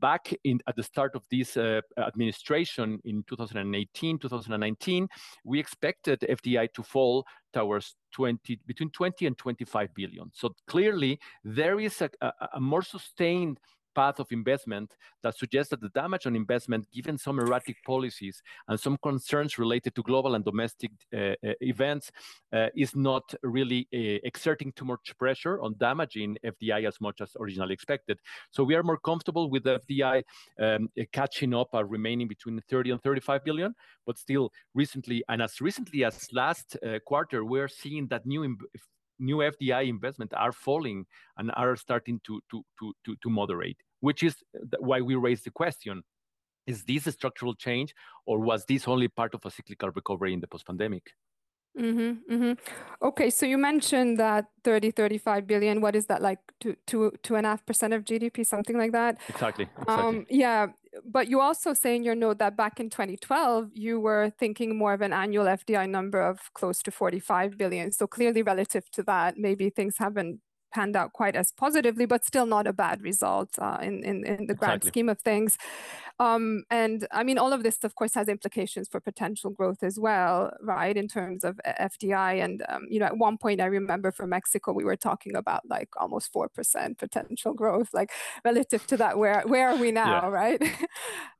back 0.00 0.32
in 0.44 0.60
at 0.66 0.76
the 0.76 0.82
start 0.82 1.14
of 1.14 1.22
this 1.30 1.56
uh, 1.56 1.80
administration 1.98 2.98
in 3.04 3.24
2018 3.28 4.18
2019 4.18 5.08
we 5.44 5.58
expected 5.58 6.20
fdi 6.20 6.72
to 6.72 6.82
fall 6.82 7.24
towards 7.52 7.96
20 8.12 8.60
between 8.66 8.90
20 8.90 9.26
and 9.26 9.38
25 9.38 9.94
billion. 9.94 10.30
So 10.34 10.54
clearly 10.66 11.18
there 11.44 11.80
is 11.80 12.00
a, 12.02 12.10
a, 12.20 12.32
a 12.54 12.60
more 12.60 12.82
sustained 12.82 13.58
path 13.98 14.20
of 14.20 14.28
investment 14.30 14.88
that 15.24 15.36
suggests 15.36 15.70
that 15.70 15.80
the 15.80 15.88
damage 16.02 16.24
on 16.26 16.36
investment, 16.36 16.86
given 16.98 17.18
some 17.18 17.36
erratic 17.40 17.76
policies 17.84 18.36
and 18.68 18.78
some 18.78 18.96
concerns 19.08 19.58
related 19.58 19.92
to 19.96 20.02
global 20.10 20.36
and 20.36 20.44
domestic 20.44 20.92
uh, 21.12 21.18
uh 21.18 21.72
events, 21.72 22.06
uh, 22.52 22.68
is 22.84 22.92
not 22.94 23.26
really 23.42 23.82
uh, 23.92 24.30
exerting 24.30 24.70
too 24.78 24.86
much 24.92 25.06
pressure 25.18 25.56
on 25.64 25.70
damaging 25.88 26.30
FDI 26.52 26.80
as 26.90 26.96
much 27.00 27.20
as 27.20 27.30
originally 27.42 27.74
expected. 27.78 28.16
So 28.54 28.60
we 28.68 28.76
are 28.76 28.84
more 28.90 29.00
comfortable 29.10 29.46
with 29.50 29.64
FDI 29.64 30.16
um, 30.64 30.88
catching 31.18 31.52
up 31.60 31.70
or 31.72 31.84
remaining 31.84 32.28
between 32.28 32.60
30 32.70 32.92
and 32.92 33.02
35 33.02 33.44
billion, 33.44 33.74
but 34.06 34.16
still 34.16 34.52
recently, 34.74 35.24
and 35.28 35.42
as 35.42 35.60
recently 35.60 36.04
as 36.04 36.16
last 36.32 36.76
uh, 36.76 36.98
quarter, 37.10 37.44
we're 37.44 37.72
seeing 37.82 38.06
that 38.08 38.26
new 38.26 38.42
new 39.18 39.38
FDI 39.38 39.88
investment 39.88 40.32
are 40.34 40.52
falling 40.52 41.06
and 41.36 41.50
are 41.54 41.76
starting 41.76 42.20
to, 42.26 42.40
to, 42.50 42.64
to, 42.78 42.92
to, 43.04 43.16
to 43.22 43.30
moderate 43.30 43.78
which 44.00 44.22
is 44.22 44.36
why 44.78 45.00
we 45.00 45.14
raised 45.14 45.44
the 45.44 45.50
question 45.50 46.02
is 46.66 46.84
this 46.84 47.06
a 47.06 47.12
structural 47.12 47.54
change 47.54 47.94
or 48.26 48.38
was 48.38 48.64
this 48.66 48.86
only 48.86 49.08
part 49.08 49.34
of 49.34 49.44
a 49.44 49.50
cyclical 49.50 49.90
recovery 49.90 50.32
in 50.34 50.40
the 50.40 50.46
post-pandemic 50.46 51.12
mm-hmm, 51.78 52.32
mm-hmm. 52.32 52.52
okay 53.02 53.30
so 53.30 53.46
you 53.46 53.58
mentioned 53.58 54.18
that 54.18 54.46
30 54.64 54.90
35 54.90 55.46
billion 55.46 55.80
what 55.80 55.96
is 55.96 56.06
that 56.06 56.20
like 56.22 56.38
two 56.60 56.76
two 56.86 57.12
two 57.22 57.36
and 57.36 57.46
a 57.46 57.50
half 57.50 57.64
percent 57.64 57.94
of 57.94 58.04
gdp 58.04 58.46
something 58.46 58.76
like 58.76 58.92
that 58.92 59.18
exactly, 59.28 59.68
exactly. 59.80 59.94
Um, 59.94 60.26
yeah 60.28 60.66
but 61.04 61.28
you 61.28 61.40
also 61.40 61.74
say 61.74 61.94
in 61.96 62.02
your 62.02 62.14
note 62.14 62.38
that 62.38 62.56
back 62.56 62.80
in 62.80 62.90
2012 62.90 63.70
you 63.74 64.00
were 64.00 64.30
thinking 64.38 64.76
more 64.76 64.92
of 64.92 65.00
an 65.00 65.12
annual 65.12 65.46
fdi 65.46 65.88
number 65.88 66.20
of 66.20 66.52
close 66.54 66.82
to 66.82 66.90
45 66.90 67.56
billion 67.56 67.92
so 67.92 68.06
clearly 68.06 68.42
relative 68.42 68.90
to 68.90 69.02
that 69.04 69.38
maybe 69.38 69.70
things 69.70 69.96
haven't 69.98 70.40
panned 70.70 70.96
out 70.96 71.12
quite 71.12 71.36
as 71.36 71.52
positively, 71.52 72.06
but 72.06 72.24
still 72.24 72.46
not 72.46 72.66
a 72.66 72.72
bad 72.72 73.02
result 73.02 73.50
uh, 73.58 73.78
in, 73.82 74.04
in, 74.04 74.24
in 74.24 74.46
the 74.46 74.54
grand 74.54 74.76
exactly. 74.76 74.88
scheme 74.88 75.08
of 75.08 75.18
things. 75.20 75.58
Um, 76.20 76.64
and 76.70 77.06
I 77.12 77.22
mean, 77.22 77.38
all 77.38 77.52
of 77.52 77.62
this, 77.62 77.84
of 77.84 77.94
course, 77.94 78.14
has 78.14 78.28
implications 78.28 78.88
for 78.88 78.98
potential 78.98 79.50
growth 79.50 79.84
as 79.84 80.00
well, 80.00 80.52
right? 80.60 80.96
In 80.96 81.06
terms 81.06 81.44
of 81.44 81.60
FDI. 81.64 82.42
And, 82.44 82.64
um, 82.68 82.86
you 82.90 82.98
know, 82.98 83.06
at 83.06 83.16
one 83.16 83.38
point, 83.38 83.60
I 83.60 83.66
remember 83.66 84.10
for 84.10 84.26
Mexico, 84.26 84.72
we 84.72 84.84
were 84.84 84.96
talking 84.96 85.36
about 85.36 85.62
like 85.68 85.90
almost 85.96 86.32
4% 86.32 86.98
potential 86.98 87.54
growth, 87.54 87.90
like 87.92 88.10
relative 88.44 88.84
to 88.88 88.96
that, 88.96 89.16
where, 89.16 89.42
where 89.46 89.68
are 89.70 89.76
we 89.76 89.92
now, 89.92 90.22
yeah. 90.22 90.28
right? 90.28 90.60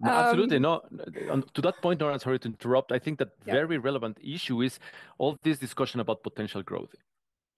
no, 0.01 0.11
absolutely. 0.11 0.57
Um, 0.59 0.63
no, 0.63 1.43
to 1.55 1.63
that 1.63 1.83
point, 1.83 1.99
Nora, 2.01 2.19
sorry 2.21 2.39
to 2.39 2.49
interrupt. 2.49 2.93
I 2.93 3.01
think 3.01 3.19
that 3.19 3.31
yeah. 3.47 3.55
very 3.55 3.79
relevant 3.79 4.19
issue 4.23 4.63
is 4.63 4.79
all 5.19 5.37
this 5.43 5.59
discussion 5.59 5.99
about 5.99 6.23
potential 6.23 6.63
growth 6.63 6.95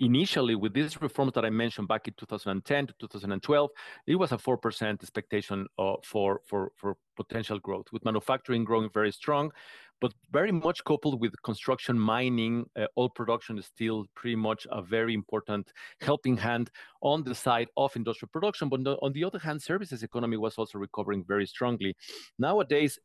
initially 0.00 0.54
with 0.54 0.73
these 0.73 1.00
reforms 1.00 1.33
that 1.35 1.45
I 1.45 1.50
mentioned 1.50 1.88
back 1.88 2.09
in 2.09 2.14
2010 2.16 2.87
to 2.88 2.95
2012, 2.99 3.71
it 4.07 4.16
was 4.16 4.33
a 4.33 4.37
4% 4.37 5.02
expectation 5.02 5.66
uh, 5.78 5.95
for, 6.02 6.40
for, 6.47 6.73
for 6.76 6.97
potential 7.16 7.59
growth, 7.59 7.87
with 7.92 8.04
manufacturing 8.04 8.64
growing 8.64 8.90
very 8.92 9.12
strong, 9.12 9.52
but 10.00 10.14
very 10.33 10.50
much 10.50 10.83
coupled 10.85 11.21
with 11.21 11.33
construction, 11.42 11.99
mining, 11.99 12.64
uh, 12.76 12.87
oil 12.97 13.11
production 13.11 13.59
is 13.59 13.66
still 13.66 14.07
pretty 14.14 14.37
much 14.37 14.66
a 14.71 14.80
very 14.80 15.12
important 15.12 15.71
helping 16.00 16.37
hand 16.37 16.71
on 17.02 17.23
the 17.23 17.35
side 17.35 17.69
of 17.76 17.95
industrial 17.95 18.30
production. 18.33 18.71
But 18.71 18.80
on 19.02 19.12
the 19.12 19.25
other 19.25 19.38
hand, 19.38 19.61
services 19.61 20.02
economy 20.02 20.38
was 20.38 20.57
also 20.57 20.78
recovering 20.78 21.23
very 21.25 21.47
strongly. 21.47 21.95
Nowadays, 22.38 22.99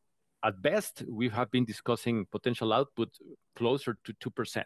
at 0.46 0.62
best, 0.62 1.04
we 1.10 1.28
have 1.30 1.50
been 1.50 1.66
discussing 1.66 2.25
potential 2.32 2.72
output 2.72 3.10
closer 3.56 3.98
to 4.04 4.14
2%. 4.14 4.64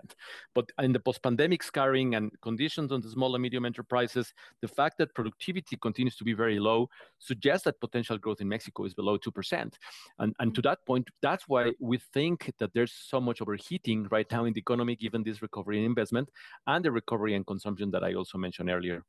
But 0.53 0.69
in 0.79 0.91
the 0.91 0.99
post-pandemic 0.99 1.63
scarring 1.63 2.15
and 2.15 2.31
conditions 2.41 2.91
on 2.91 2.99
the 2.99 3.09
small 3.09 3.33
and 3.33 3.41
medium 3.41 3.65
enterprises, 3.65 4.33
the 4.61 4.67
fact 4.67 4.97
that 4.97 5.15
productivity 5.15 5.77
continues 5.77 6.17
to 6.17 6.25
be 6.25 6.33
very 6.33 6.59
low 6.59 6.89
suggests 7.19 7.63
that 7.63 7.79
potential 7.79 8.17
growth 8.17 8.41
in 8.41 8.49
Mexico 8.49 8.83
is 8.83 8.93
below 8.93 9.17
2%. 9.17 9.73
And, 10.19 10.35
and 10.39 10.53
to 10.53 10.61
that 10.63 10.85
point, 10.85 11.07
that's 11.21 11.47
why 11.47 11.71
we 11.79 11.97
think 12.13 12.51
that 12.59 12.73
there's 12.73 12.91
so 12.93 13.21
much 13.21 13.41
overheating 13.41 14.07
right 14.11 14.29
now 14.29 14.45
in 14.45 14.53
the 14.53 14.59
economy, 14.59 14.97
given 14.97 15.23
this 15.23 15.41
recovery 15.41 15.79
in 15.79 15.85
investment 15.85 16.29
and 16.67 16.83
the 16.83 16.91
recovery 16.91 17.35
and 17.35 17.47
consumption 17.47 17.89
that 17.91 18.03
I 18.03 18.15
also 18.15 18.37
mentioned 18.37 18.69
earlier. 18.69 19.05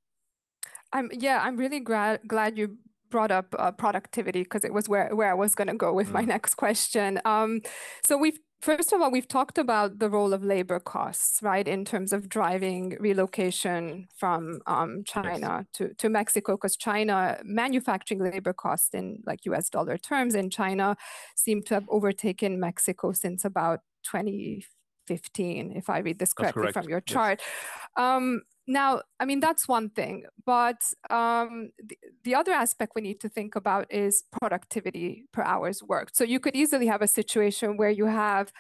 I'm 0.93 1.09
yeah, 1.13 1.41
I'm 1.43 1.57
really 1.57 1.79
glad 1.79 2.21
glad 2.27 2.59
you 2.59 2.77
brought 3.11 3.31
up 3.31 3.55
uh, 3.59 3.73
productivity 3.73 4.43
because 4.43 4.65
it 4.65 4.73
was 4.73 4.89
where, 4.89 5.15
where 5.15 5.31
I 5.31 5.35
was 5.35 5.55
going 5.55 5.69
to 5.69 5.75
go 5.75 5.93
with 5.93 6.09
mm. 6.09 6.13
my 6.13 6.23
next 6.23 6.55
question. 6.55 7.21
Um, 7.25 7.61
so 8.07 8.17
we've 8.17 8.39
first 8.61 8.93
of 8.93 9.01
all 9.01 9.11
we've 9.11 9.29
talked 9.29 9.59
about 9.59 9.99
the 9.99 10.09
role 10.09 10.33
of 10.33 10.45
labor 10.45 10.79
costs, 10.79 11.43
right, 11.43 11.67
in 11.67 11.85
terms 11.85 12.13
of 12.13 12.29
driving 12.29 12.97
relocation 13.01 14.07
from 14.17 14.61
um, 14.67 15.03
China 15.05 15.39
yes. 15.41 15.67
to 15.75 15.95
to 15.95 16.09
Mexico, 16.09 16.57
because 16.57 16.77
China 16.77 17.41
manufacturing 17.45 18.21
labor 18.23 18.53
costs 18.53 18.95
in 18.95 19.23
like 19.27 19.45
U.S. 19.47 19.71
dollar 19.71 19.97
terms 19.99 20.35
in 20.35 20.51
China 20.51 20.97
seem 21.35 21.63
to 21.65 21.75
have 21.75 21.85
overtaken 21.89 22.61
Mexico 22.61 23.13
since 23.13 23.45
about 23.45 23.81
2015, 24.05 25.73
if 25.77 25.91
I 25.91 25.99
read 25.99 26.19
this 26.19 26.33
correctly 26.33 26.73
from 26.73 26.89
your 26.89 27.01
chart. 27.01 27.41
Yes. 27.41 28.07
Um, 28.07 28.43
now, 28.71 29.03
I 29.19 29.25
mean, 29.25 29.41
that's 29.41 29.67
one 29.67 29.91
thing, 29.91 30.25
but 30.47 30.81
um, 31.11 31.71
the, 31.83 31.99
the, 32.23 32.35
other 32.37 32.53
aspect 32.53 32.93
we 32.95 33.03
need 33.03 33.21
to 33.21 33.29
think 33.29 33.57
about 33.57 33.93
is 33.93 34.23
productivity 34.41 35.25
per 35.33 35.43
hours 35.43 35.83
worked. 35.83 36.17
So 36.17 36.23
you 36.23 36.39
could 36.39 36.55
easily 36.55 36.87
have 36.87 37.03
a 37.03 37.09
situation 37.09 37.77
where 37.77 37.91
you 37.91 38.07
have 38.07 38.53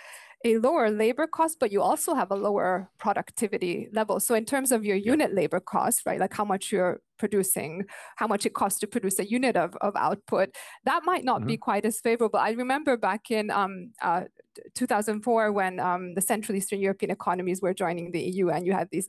a 0.44 0.58
lower 0.58 0.90
labor 0.90 1.26
cost, 1.26 1.58
but 1.60 1.70
you 1.70 1.80
also 1.80 2.14
have 2.14 2.30
a 2.32 2.34
lower 2.34 2.90
productivity 2.98 3.88
level. 3.92 4.18
So 4.18 4.34
in 4.34 4.46
terms 4.46 4.72
of 4.72 4.84
your 4.84 4.96
unit 4.96 5.32
labor 5.32 5.60
cost, 5.60 6.02
right, 6.06 6.18
like 6.18 6.34
how 6.34 6.44
much 6.44 6.72
you're 6.72 7.00
producing, 7.18 7.84
how 8.16 8.26
much 8.26 8.46
it 8.46 8.54
costs 8.54 8.80
to 8.80 8.86
produce 8.86 9.18
a 9.18 9.30
unit 9.30 9.56
of, 9.56 9.76
of 9.80 9.94
output, 9.96 10.48
that 10.84 11.04
might 11.04 11.24
not 11.24 11.40
mm-hmm. 11.40 11.48
be 11.48 11.56
quite 11.58 11.84
as 11.84 12.00
favorable. 12.00 12.40
I 12.40 12.50
remember 12.52 12.96
back 12.96 13.30
in 13.30 13.50
um, 13.50 13.92
uh, 14.02 14.24
2004 14.74 15.52
when 15.52 15.78
um, 15.78 16.14
the 16.14 16.22
Central 16.22 16.56
Eastern 16.56 16.80
European 16.80 17.10
economies 17.10 17.60
were 17.62 17.74
joining 17.74 18.10
the 18.10 18.22
EU 18.22 18.48
and 18.48 18.66
you 18.66 18.72
had 18.72 18.88
these 18.90 19.06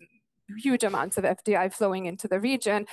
huge 0.58 0.84
amounts 0.84 1.18
of 1.18 1.24
FDI 1.24 1.74
flowing 1.74 2.06
into 2.06 2.28
the 2.28 2.40
region. 2.40 2.86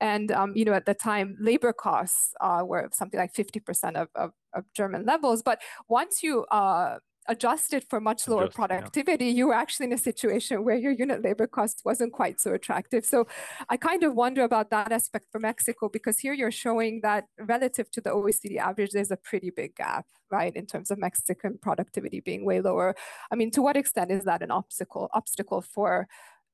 And, 0.00 0.32
um, 0.32 0.52
you 0.56 0.64
know, 0.64 0.72
at 0.72 0.86
the 0.86 0.94
time, 0.94 1.36
labor 1.40 1.72
costs 1.72 2.32
uh, 2.40 2.62
were 2.64 2.88
something 2.92 3.18
like 3.18 3.32
50% 3.32 3.94
of, 3.94 4.08
of, 4.14 4.32
of, 4.54 4.64
German 4.74 5.04
levels. 5.04 5.42
But 5.42 5.60
once 5.88 6.22
you 6.22 6.44
uh, 6.46 6.98
adjusted 7.28 7.84
for 7.88 8.00
much 8.00 8.28
lower 8.28 8.44
Adjust, 8.44 8.56
productivity, 8.56 9.26
yeah. 9.26 9.32
you 9.32 9.46
were 9.48 9.54
actually 9.54 9.86
in 9.86 9.92
a 9.92 9.98
situation 9.98 10.64
where 10.64 10.76
your 10.76 10.92
unit 10.92 11.22
labor 11.22 11.46
cost 11.46 11.82
wasn't 11.84 12.12
quite 12.12 12.40
so 12.40 12.52
attractive. 12.52 13.04
So 13.04 13.26
I 13.68 13.76
kind 13.76 14.02
of 14.02 14.14
wonder 14.14 14.42
about 14.42 14.70
that 14.70 14.92
aspect 14.92 15.26
for 15.30 15.38
Mexico, 15.38 15.88
because 15.88 16.18
here 16.18 16.34
you're 16.34 16.50
showing 16.50 17.00
that 17.02 17.24
relative 17.38 17.90
to 17.92 18.00
the 18.00 18.10
OECD 18.10 18.58
average, 18.58 18.90
there's 18.90 19.10
a 19.10 19.16
pretty 19.16 19.50
big 19.50 19.74
gap, 19.74 20.06
right, 20.30 20.54
in 20.54 20.66
terms 20.66 20.90
of 20.90 20.98
Mexican 20.98 21.58
productivity 21.60 22.20
being 22.20 22.44
way 22.44 22.60
lower. 22.60 22.94
I 23.30 23.36
mean, 23.36 23.50
to 23.52 23.62
what 23.62 23.76
extent 23.76 24.10
is 24.10 24.24
that 24.24 24.42
an 24.42 24.50
obstacle 24.50 25.08
obstacle 25.14 25.62
for 25.62 26.06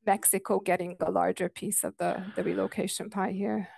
Mexico 0.07 0.61
getting 0.61 0.97
a 1.01 1.11
larger 1.11 1.49
piece 1.49 1.85
of 1.85 1.97
the, 1.99 2.25
the 2.37 2.43
relocation 2.43 3.11
pie 3.11 3.33
here? 3.33 3.69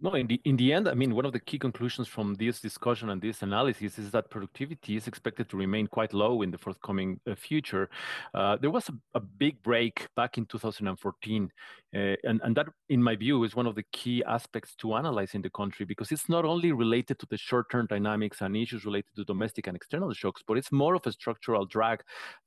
No, 0.00 0.14
in 0.14 0.28
the 0.28 0.40
in 0.44 0.56
the 0.56 0.72
end, 0.72 0.88
I 0.88 0.94
mean, 0.94 1.12
one 1.12 1.24
of 1.24 1.32
the 1.32 1.40
key 1.40 1.58
conclusions 1.58 2.06
from 2.06 2.36
this 2.36 2.60
discussion 2.60 3.10
and 3.10 3.20
this 3.20 3.42
analysis 3.42 3.98
is 3.98 4.12
that 4.12 4.30
productivity 4.30 4.94
is 4.94 5.08
expected 5.08 5.48
to 5.48 5.56
remain 5.56 5.88
quite 5.88 6.14
low 6.14 6.42
in 6.42 6.52
the 6.52 6.58
forthcoming 6.58 7.18
uh, 7.26 7.34
future. 7.34 7.90
Uh, 8.32 8.56
there 8.60 8.70
was 8.70 8.88
a, 8.88 8.92
a, 9.14 9.20
big 9.20 9.60
break 9.64 10.06
back 10.14 10.38
in 10.38 10.46
2014 10.46 11.50
Uh, 11.94 12.16
and, 12.24 12.40
and 12.44 12.54
that, 12.54 12.66
in 12.90 13.02
my 13.02 13.16
view, 13.16 13.44
is 13.44 13.56
one 13.56 13.66
of 13.66 13.74
the 13.74 13.84
key 13.92 14.22
aspects 14.24 14.74
to 14.76 14.94
analyze 14.94 15.34
in 15.34 15.40
the 15.40 15.48
country 15.48 15.86
because 15.86 16.12
it's 16.12 16.28
not 16.28 16.44
only 16.44 16.70
related 16.70 17.18
to 17.18 17.26
the 17.30 17.36
short 17.36 17.70
term 17.70 17.86
dynamics 17.86 18.42
and 18.42 18.54
issues 18.56 18.84
related 18.84 19.08
to 19.16 19.24
domestic 19.24 19.66
and 19.66 19.74
external 19.74 20.12
shocks, 20.12 20.42
but 20.46 20.58
it's 20.58 20.70
more 20.70 20.94
of 20.94 21.06
a 21.06 21.12
structural 21.12 21.64
drag 21.64 22.02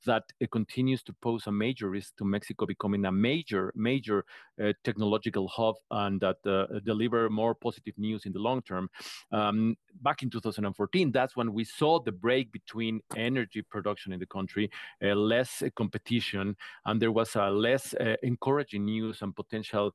that 0.06 0.22
uh, 0.40 0.46
continues 0.52 1.02
to 1.02 1.12
pose 1.14 1.48
a 1.48 1.52
major 1.52 1.90
risk 1.90 2.16
to 2.16 2.24
Mexico 2.24 2.66
becoming 2.66 3.04
a 3.04 3.10
major, 3.10 3.72
major 3.74 4.24
uh, 4.62 4.72
technological 4.84 5.48
hub 5.48 5.74
and 5.90 6.20
that 6.20 6.36
uh, 6.46 6.78
deliver 6.84 7.28
more 7.28 7.54
positive 7.54 7.98
news 7.98 8.26
in 8.26 8.32
the 8.32 8.38
long 8.38 8.62
term. 8.62 8.88
Um, 9.32 9.76
back 10.02 10.22
in 10.22 10.30
2014, 10.30 11.10
that's 11.10 11.36
when 11.36 11.52
we 11.52 11.64
saw 11.64 11.98
the 11.98 12.12
break 12.12 12.52
between 12.52 13.00
energy 13.16 13.62
production 13.62 14.12
in 14.12 14.20
the 14.20 14.26
country, 14.26 14.70
uh, 15.02 15.14
less 15.14 15.64
competition, 15.74 16.56
and 16.84 17.02
there 17.02 17.10
was 17.10 17.34
less 17.34 17.94
encouraging 18.22 18.84
news 18.84 19.22
and 19.22 19.31
potential 19.32 19.94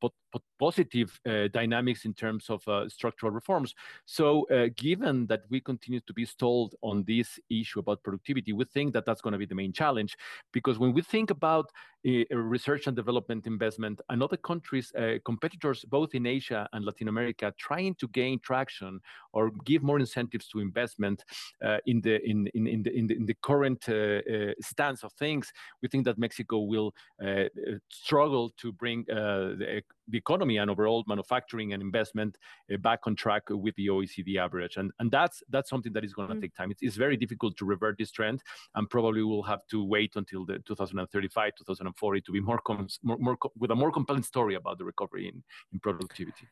pot 0.00 0.12
positive 0.58 1.20
uh, 1.28 1.48
dynamics 1.48 2.04
in 2.04 2.14
terms 2.14 2.48
of 2.48 2.66
uh, 2.68 2.88
structural 2.88 3.32
reforms. 3.32 3.74
So, 4.06 4.46
uh, 4.48 4.68
given 4.76 5.26
that 5.26 5.42
we 5.50 5.60
continue 5.60 6.00
to 6.00 6.12
be 6.12 6.24
stalled 6.24 6.74
on 6.82 7.04
this 7.04 7.38
issue 7.50 7.80
about 7.80 8.02
productivity, 8.02 8.52
we 8.52 8.64
think 8.64 8.92
that 8.94 9.04
that's 9.04 9.20
going 9.20 9.32
to 9.32 9.38
be 9.38 9.46
the 9.46 9.54
main 9.54 9.72
challenge. 9.72 10.16
Because 10.52 10.78
when 10.78 10.92
we 10.92 11.02
think 11.02 11.30
about 11.30 11.70
research 12.30 12.86
and 12.86 12.94
development 12.94 13.46
investment, 13.46 14.00
and 14.10 14.22
other 14.22 14.36
countries, 14.36 14.92
uh, 14.96 15.14
competitors 15.24 15.84
both 15.88 16.14
in 16.14 16.24
Asia 16.24 16.68
and 16.72 16.84
Latin 16.84 17.08
America, 17.08 17.52
trying 17.58 17.96
to 17.96 18.06
gain 18.08 18.38
traction 18.38 19.00
or 19.32 19.50
give 19.64 19.82
more 19.82 19.98
incentives 19.98 20.46
to 20.48 20.60
investment 20.60 21.24
uh, 21.64 21.78
in 21.86 22.00
the 22.00 23.36
current 23.42 23.88
uh, 23.88 24.20
stance 24.60 25.02
of 25.02 25.12
things, 25.14 25.52
we 25.82 25.88
think 25.88 26.04
that 26.04 26.16
Mexico 26.16 26.60
will 26.60 26.94
struggle 28.02 28.50
to 28.58 28.72
bring 28.72 29.04
the, 29.08 29.82
the 30.08 30.18
economy 30.18 30.58
and 30.58 30.70
overall 30.70 31.04
manufacturing 31.06 31.72
and 31.72 31.82
investment 31.82 32.38
uh, 32.72 32.76
back 32.78 33.00
on 33.06 33.16
track 33.16 33.42
with 33.50 33.74
the 33.76 33.88
OECD 33.88 34.36
average. 34.38 34.76
And, 34.76 34.92
and 34.98 35.10
that's, 35.10 35.42
that's 35.48 35.70
something 35.70 35.92
that 35.92 36.04
is 36.04 36.12
going 36.12 36.28
to 36.28 36.34
mm. 36.34 36.40
take 36.40 36.54
time. 36.54 36.70
It's, 36.70 36.82
it's 36.82 36.96
very 36.96 37.16
difficult 37.16 37.56
to 37.58 37.64
revert 37.64 37.98
this 37.98 38.10
trend 38.10 38.42
and 38.74 38.88
probably 38.88 39.22
we'll 39.22 39.42
have 39.42 39.66
to 39.70 39.84
wait 39.84 40.12
until 40.16 40.44
the 40.44 40.58
2035, 40.60 41.52
2040 41.56 42.20
to 42.20 42.32
be 42.32 42.40
more, 42.40 42.60
more, 43.02 43.18
more 43.18 43.38
with 43.58 43.70
a 43.70 43.74
more 43.74 43.92
compelling 43.92 44.22
story 44.22 44.54
about 44.54 44.78
the 44.78 44.84
recovery 44.84 45.28
in, 45.28 45.42
in 45.72 45.78
productivity. 45.80 46.48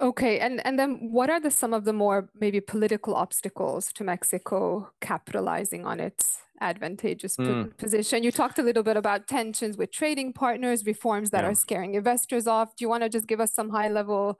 Okay, 0.00 0.38
and 0.38 0.64
and 0.64 0.78
then 0.78 1.10
what 1.10 1.28
are 1.28 1.40
the 1.40 1.50
some 1.50 1.74
of 1.74 1.84
the 1.84 1.92
more 1.92 2.28
maybe 2.38 2.60
political 2.60 3.14
obstacles 3.16 3.92
to 3.94 4.04
Mexico 4.04 4.90
capitalizing 5.00 5.84
on 5.84 5.98
its 5.98 6.38
advantageous 6.60 7.36
mm. 7.36 7.76
position? 7.78 8.22
You 8.22 8.30
talked 8.30 8.60
a 8.60 8.62
little 8.62 8.84
bit 8.84 8.96
about 8.96 9.26
tensions 9.26 9.76
with 9.76 9.90
trading 9.90 10.32
partners, 10.32 10.86
reforms 10.86 11.30
that 11.30 11.42
yeah. 11.42 11.50
are 11.50 11.54
scaring 11.54 11.94
investors 11.94 12.46
off. 12.46 12.76
Do 12.76 12.84
you 12.84 12.88
want 12.88 13.02
to 13.02 13.08
just 13.08 13.26
give 13.26 13.40
us 13.40 13.52
some 13.52 13.70
high 13.70 13.88
level 13.88 14.38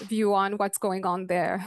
view 0.00 0.34
on 0.34 0.54
what's 0.54 0.78
going 0.78 1.06
on 1.06 1.28
there? 1.28 1.64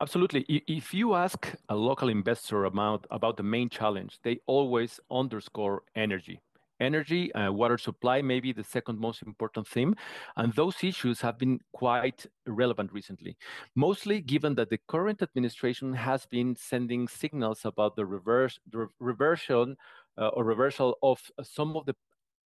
Absolutely. 0.00 0.44
If 0.48 0.94
you 0.94 1.14
ask 1.14 1.52
a 1.68 1.74
local 1.74 2.10
investor 2.10 2.64
about 2.64 3.06
about 3.10 3.36
the 3.36 3.42
main 3.42 3.68
challenge, 3.68 4.18
they 4.22 4.38
always 4.46 5.00
underscore 5.10 5.82
energy 5.96 6.38
energy, 6.84 7.32
uh, 7.34 7.50
water 7.50 7.78
supply, 7.78 8.22
maybe 8.22 8.52
the 8.52 8.64
second 8.64 8.98
most 8.98 9.22
important 9.22 9.66
theme. 9.66 9.94
And 10.36 10.52
those 10.52 10.76
issues 10.82 11.20
have 11.20 11.38
been 11.38 11.58
quite 11.72 12.26
relevant 12.46 12.92
recently, 12.92 13.36
mostly 13.74 14.20
given 14.20 14.54
that 14.56 14.70
the 14.70 14.78
current 14.86 15.22
administration 15.22 15.92
has 15.94 16.26
been 16.26 16.54
sending 16.56 17.08
signals 17.08 17.64
about 17.64 17.96
the 17.96 18.06
reverse, 18.06 18.58
the 18.70 18.88
reversion 19.00 19.76
uh, 20.18 20.28
or 20.28 20.44
reversal 20.44 20.96
of 21.02 21.20
some 21.42 21.76
of 21.76 21.86
the 21.86 21.96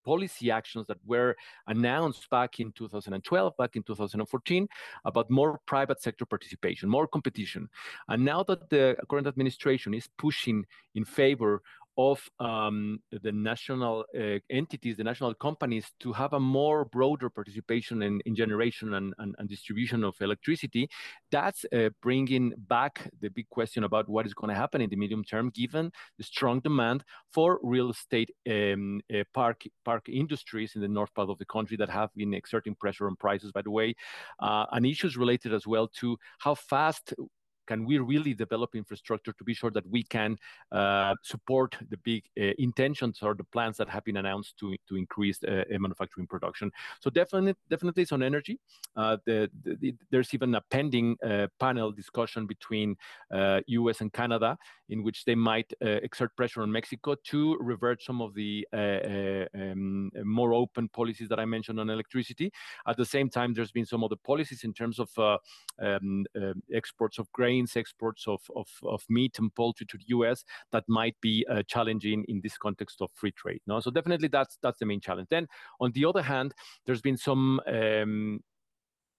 policy 0.04 0.52
actions 0.52 0.86
that 0.88 0.98
were 1.06 1.36
announced 1.68 2.30
back 2.30 2.60
in 2.60 2.72
2012, 2.74 3.58
back 3.58 3.76
in 3.76 3.84
2014, 3.84 4.68
about 5.06 5.30
more 5.30 5.60
private 5.66 6.02
sector 6.02 6.26
participation, 6.26 6.90
more 6.90 7.08
competition. 7.08 7.70
And 8.08 8.24
now 8.24 8.44
that 8.44 8.70
the 8.70 8.98
current 9.10 9.28
administration 9.28 9.94
is 9.94 10.10
pushing 10.18 10.66
in 10.96 11.06
favor 11.06 11.62
of 11.98 12.28
um, 12.40 13.00
the 13.12 13.32
national 13.32 14.06
uh, 14.18 14.40
entities, 14.50 14.98
the 14.98 15.04
national 15.04 15.34
companies, 15.36 15.86
to 16.00 16.12
have 16.14 16.34
a 16.34 16.40
more 16.40 16.86
broader 16.86 17.30
participation 17.30 18.02
in, 18.02 18.20
in 18.26 18.36
generation 18.36 18.96
and, 18.96 19.14
and, 19.20 19.36
and, 19.38 19.50
distribution 19.50 20.04
of 20.04 20.16
electricity, 20.22 20.90
that's 21.30 21.66
uh, 21.74 21.90
bringing 22.02 22.54
back 22.58 23.10
the 23.22 23.30
big 23.30 23.48
question 23.50 23.84
about 23.84 24.10
what 24.10 24.26
is 24.26 24.34
going 24.34 24.50
to 24.50 24.60
happen 24.60 24.82
in 24.82 24.90
the 24.90 24.96
medium 24.96 25.24
term, 25.24 25.52
given 25.52 25.92
the 26.18 26.24
strong 26.24 26.60
demand 26.62 27.04
for 27.32 27.60
real 27.62 27.92
estate 27.92 28.32
um, 28.50 29.02
uh, 29.14 29.24
park 29.34 29.64
park 29.86 30.10
industries 30.10 30.76
in 30.76 30.82
the 30.82 30.88
north 30.88 31.14
part 31.14 31.30
of 31.30 31.38
the 31.38 31.46
country 31.46 31.78
that 31.78 31.90
have 31.90 32.10
been 32.16 32.34
exerting 32.34 32.76
pressure 32.76 33.08
on 33.08 33.16
prices, 33.16 33.52
by 33.52 33.62
the 33.62 33.72
way, 33.72 33.94
uh, 34.40 34.66
and 34.72 34.86
issues 34.86 35.16
related 35.18 35.54
as 35.54 35.68
well 35.68 35.88
to 35.88 36.18
how 36.40 36.56
fast 36.56 37.14
can 37.68 37.86
we 37.86 37.98
really 38.00 38.34
develop 38.34 38.76
infrastructure 38.76 39.34
to 39.34 39.44
be 39.44 39.54
sure 39.54 39.72
that 39.72 39.88
we 39.90 40.04
can 40.04 40.38
uh, 40.72 41.14
support 41.22 41.76
the 41.90 41.98
big 41.98 42.24
uh, 42.40 42.52
intentions 42.58 43.20
or 43.22 43.34
the 43.34 43.44
plans 43.44 43.78
that 43.78 43.90
have 43.90 44.04
been 44.04 44.18
announced 44.18 44.58
to, 44.60 44.76
to 44.88 44.96
increase 44.96 45.44
uh, 45.44 45.64
manufacturing 45.80 46.28
production? 46.28 46.72
So 47.00 47.10
definitely, 47.10 47.56
definitely 47.70 48.04
it's 48.04 48.12
on 48.12 48.24
energy. 48.24 48.60
Uh, 48.96 49.18
the, 49.26 49.50
the, 49.64 49.96
there's 50.12 50.34
even 50.34 50.56
a 50.56 50.62
pending 50.62 51.18
uh, 51.24 51.48
panel 51.60 51.92
discussion 51.92 52.46
between 52.46 52.96
US 53.32 54.02
uh, 54.02 54.04
and 54.04 54.14
Canada 54.14 54.58
in 54.90 55.04
which 55.04 55.26
they 55.26 55.36
might 55.36 55.74
exert 55.82 56.36
pressure 56.36 56.62
on 56.62 56.72
Mexico 56.72 57.16
to 57.24 57.58
revert 57.60 58.04
some 58.04 58.22
of 58.22 58.36
the 58.36 58.68
um, 58.74 60.12
more 60.24 60.54
open 60.54 60.88
policies 60.90 61.30
that 61.30 61.40
I 61.40 61.46
mentioned 61.46 61.80
on 61.80 61.90
electricity. 61.90 62.52
At 62.88 62.98
the 62.98 63.06
same 63.06 63.30
time, 63.30 63.54
there's 63.54 63.72
been 63.72 63.86
some 63.86 64.04
other 64.04 64.18
policies 64.18 64.64
in 64.64 64.74
terms 64.74 65.00
of 65.00 65.10
um, 65.80 66.26
exports 66.72 67.18
of 67.18 67.32
grain 67.32 67.53
grains 67.54 67.76
exports 67.78 68.28
of, 68.28 68.42
of, 68.56 68.68
of 68.84 69.04
meat 69.10 69.38
and 69.40 69.54
poultry 69.56 69.86
to 69.88 69.98
the 69.98 70.06
US 70.08 70.44
that 70.72 70.84
might 70.88 71.16
be 71.22 71.46
uh, 71.50 71.62
challenging 71.68 72.26
in 72.28 72.42
this 72.42 72.58
context 72.58 73.02
of 73.02 73.10
free 73.14 73.32
trade. 73.32 73.62
No? 73.68 73.80
So 73.80 73.92
definitely 73.92 74.30
that's, 74.30 74.58
that's 74.62 74.80
the 74.80 74.86
main 74.86 75.02
challenge. 75.02 75.28
Then 75.30 75.48
on 75.80 75.92
the 75.92 76.06
other 76.06 76.22
hand, 76.22 76.54
there's 76.86 77.02
been 77.02 77.18
some 77.18 77.60
um, 77.68 78.40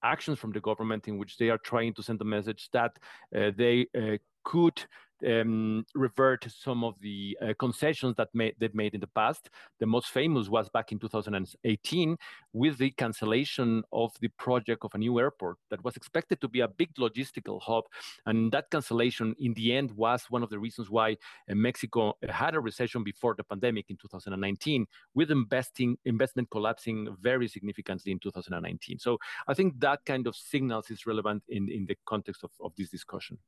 actions 0.03 0.39
from 0.39 0.53
the 0.53 0.61
government 0.61 1.09
in 1.09 1.19
which 1.19 1.37
they 1.39 1.51
are 1.51 1.59
trying 1.59 1.95
to 1.95 2.03
send 2.03 2.21
a 2.21 2.25
message 2.25 2.69
that 2.73 2.93
uh, 3.37 3.51
they 3.57 3.87
uh, 3.97 4.19
could 4.43 4.83
um, 5.27 5.85
revert 5.95 6.47
some 6.51 6.85
of 6.85 6.95
the 7.01 7.37
uh, 7.41 7.55
concessions 7.59 8.15
that 8.17 8.29
they've 8.35 8.75
made 8.75 8.95
in 8.95 9.01
the 9.01 9.09
past. 9.09 9.51
The 9.81 9.87
most 9.87 10.09
famous 10.09 10.49
was 10.49 10.69
back 10.69 10.93
in 10.93 10.99
2018 10.99 12.17
with 12.53 12.79
the 12.79 12.91
cancellation 12.91 13.83
of 13.93 14.13
the 14.21 14.29
project 14.29 14.85
of 14.85 14.95
a 14.95 14.99
new 14.99 15.19
airport 15.19 15.57
that 15.71 15.83
was 15.85 15.97
expected 15.97 16.41
to 16.41 16.49
be 16.49 16.61
a 16.61 16.69
big 16.69 16.95
logistical 16.95 17.61
hub. 17.63 17.85
And 18.27 18.53
that 18.53 18.71
cancellation, 18.71 19.35
in 19.39 19.55
the 19.55 19.75
end, 19.75 19.93
was 19.93 20.25
one 20.29 20.43
of 20.43 20.51
the 20.51 20.59
reasons 20.59 20.91
why 20.91 21.13
uh, 21.51 21.55
Mexico 21.55 22.15
had 22.29 22.55
a 22.55 22.61
recession 22.61 23.03
before 23.03 23.35
the 23.37 23.45
pandemic 23.45 23.87
in 23.91 23.97
2019, 23.97 24.87
with 25.15 25.31
investing 25.31 25.97
investment 26.05 26.51
collapsing 26.51 27.15
very 27.21 27.49
significantly 27.49 28.13
in 28.13 28.19
2019. 28.19 28.99
So 28.99 29.19
I 29.49 29.55
think 29.55 29.81
that 29.81 30.05
kind 30.05 30.27
of 30.27 30.37
signals 30.37 30.91
is 30.91 31.07
relevant 31.07 31.43
in, 31.49 31.69
in 31.69 31.87
the 31.87 31.97
context 32.07 32.45
of, 32.45 32.51
of 32.61 32.73
this 32.77 32.91
discussion. 32.91 33.39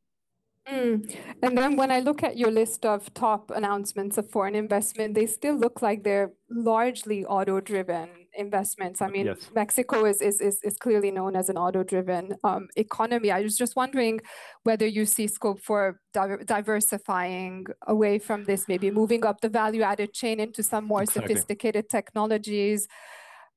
Mm. 0.68 1.16
And 1.42 1.56
then 1.56 1.76
when 1.76 1.92
I 1.92 2.00
look 2.00 2.24
at 2.24 2.36
your 2.36 2.50
list 2.50 2.84
of 2.84 3.12
top 3.14 3.52
announcements 3.54 4.18
of 4.18 4.28
foreign 4.30 4.56
investment, 4.56 5.14
they 5.14 5.26
still 5.26 5.54
look 5.54 5.80
like 5.80 6.02
they're 6.02 6.32
largely 6.50 7.24
auto-driven 7.24 8.08
investments. 8.36 9.00
I 9.00 9.08
mean, 9.08 9.26
yes. 9.26 9.48
Mexico 9.54 10.04
is, 10.04 10.20
is, 10.20 10.40
is, 10.40 10.58
is 10.64 10.76
clearly 10.76 11.12
known 11.12 11.36
as 11.36 11.48
an 11.48 11.56
auto-driven 11.56 12.34
um, 12.42 12.66
economy. 12.76 13.30
I 13.30 13.42
was 13.42 13.56
just 13.56 13.76
wondering 13.76 14.20
whether 14.64 14.86
you 14.86 15.06
see 15.06 15.28
scope 15.28 15.60
for 15.60 16.00
di 16.12 16.36
diversifying 16.44 17.66
away 17.86 18.18
from 18.18 18.44
this, 18.44 18.66
maybe 18.66 18.90
moving 18.90 19.24
up 19.24 19.40
the 19.40 19.48
value-added 19.48 20.12
chain 20.12 20.40
into 20.40 20.62
some 20.64 20.84
more 20.84 21.02
exactly. 21.02 21.34
sophisticated 21.34 21.88
technologies. 21.88 22.88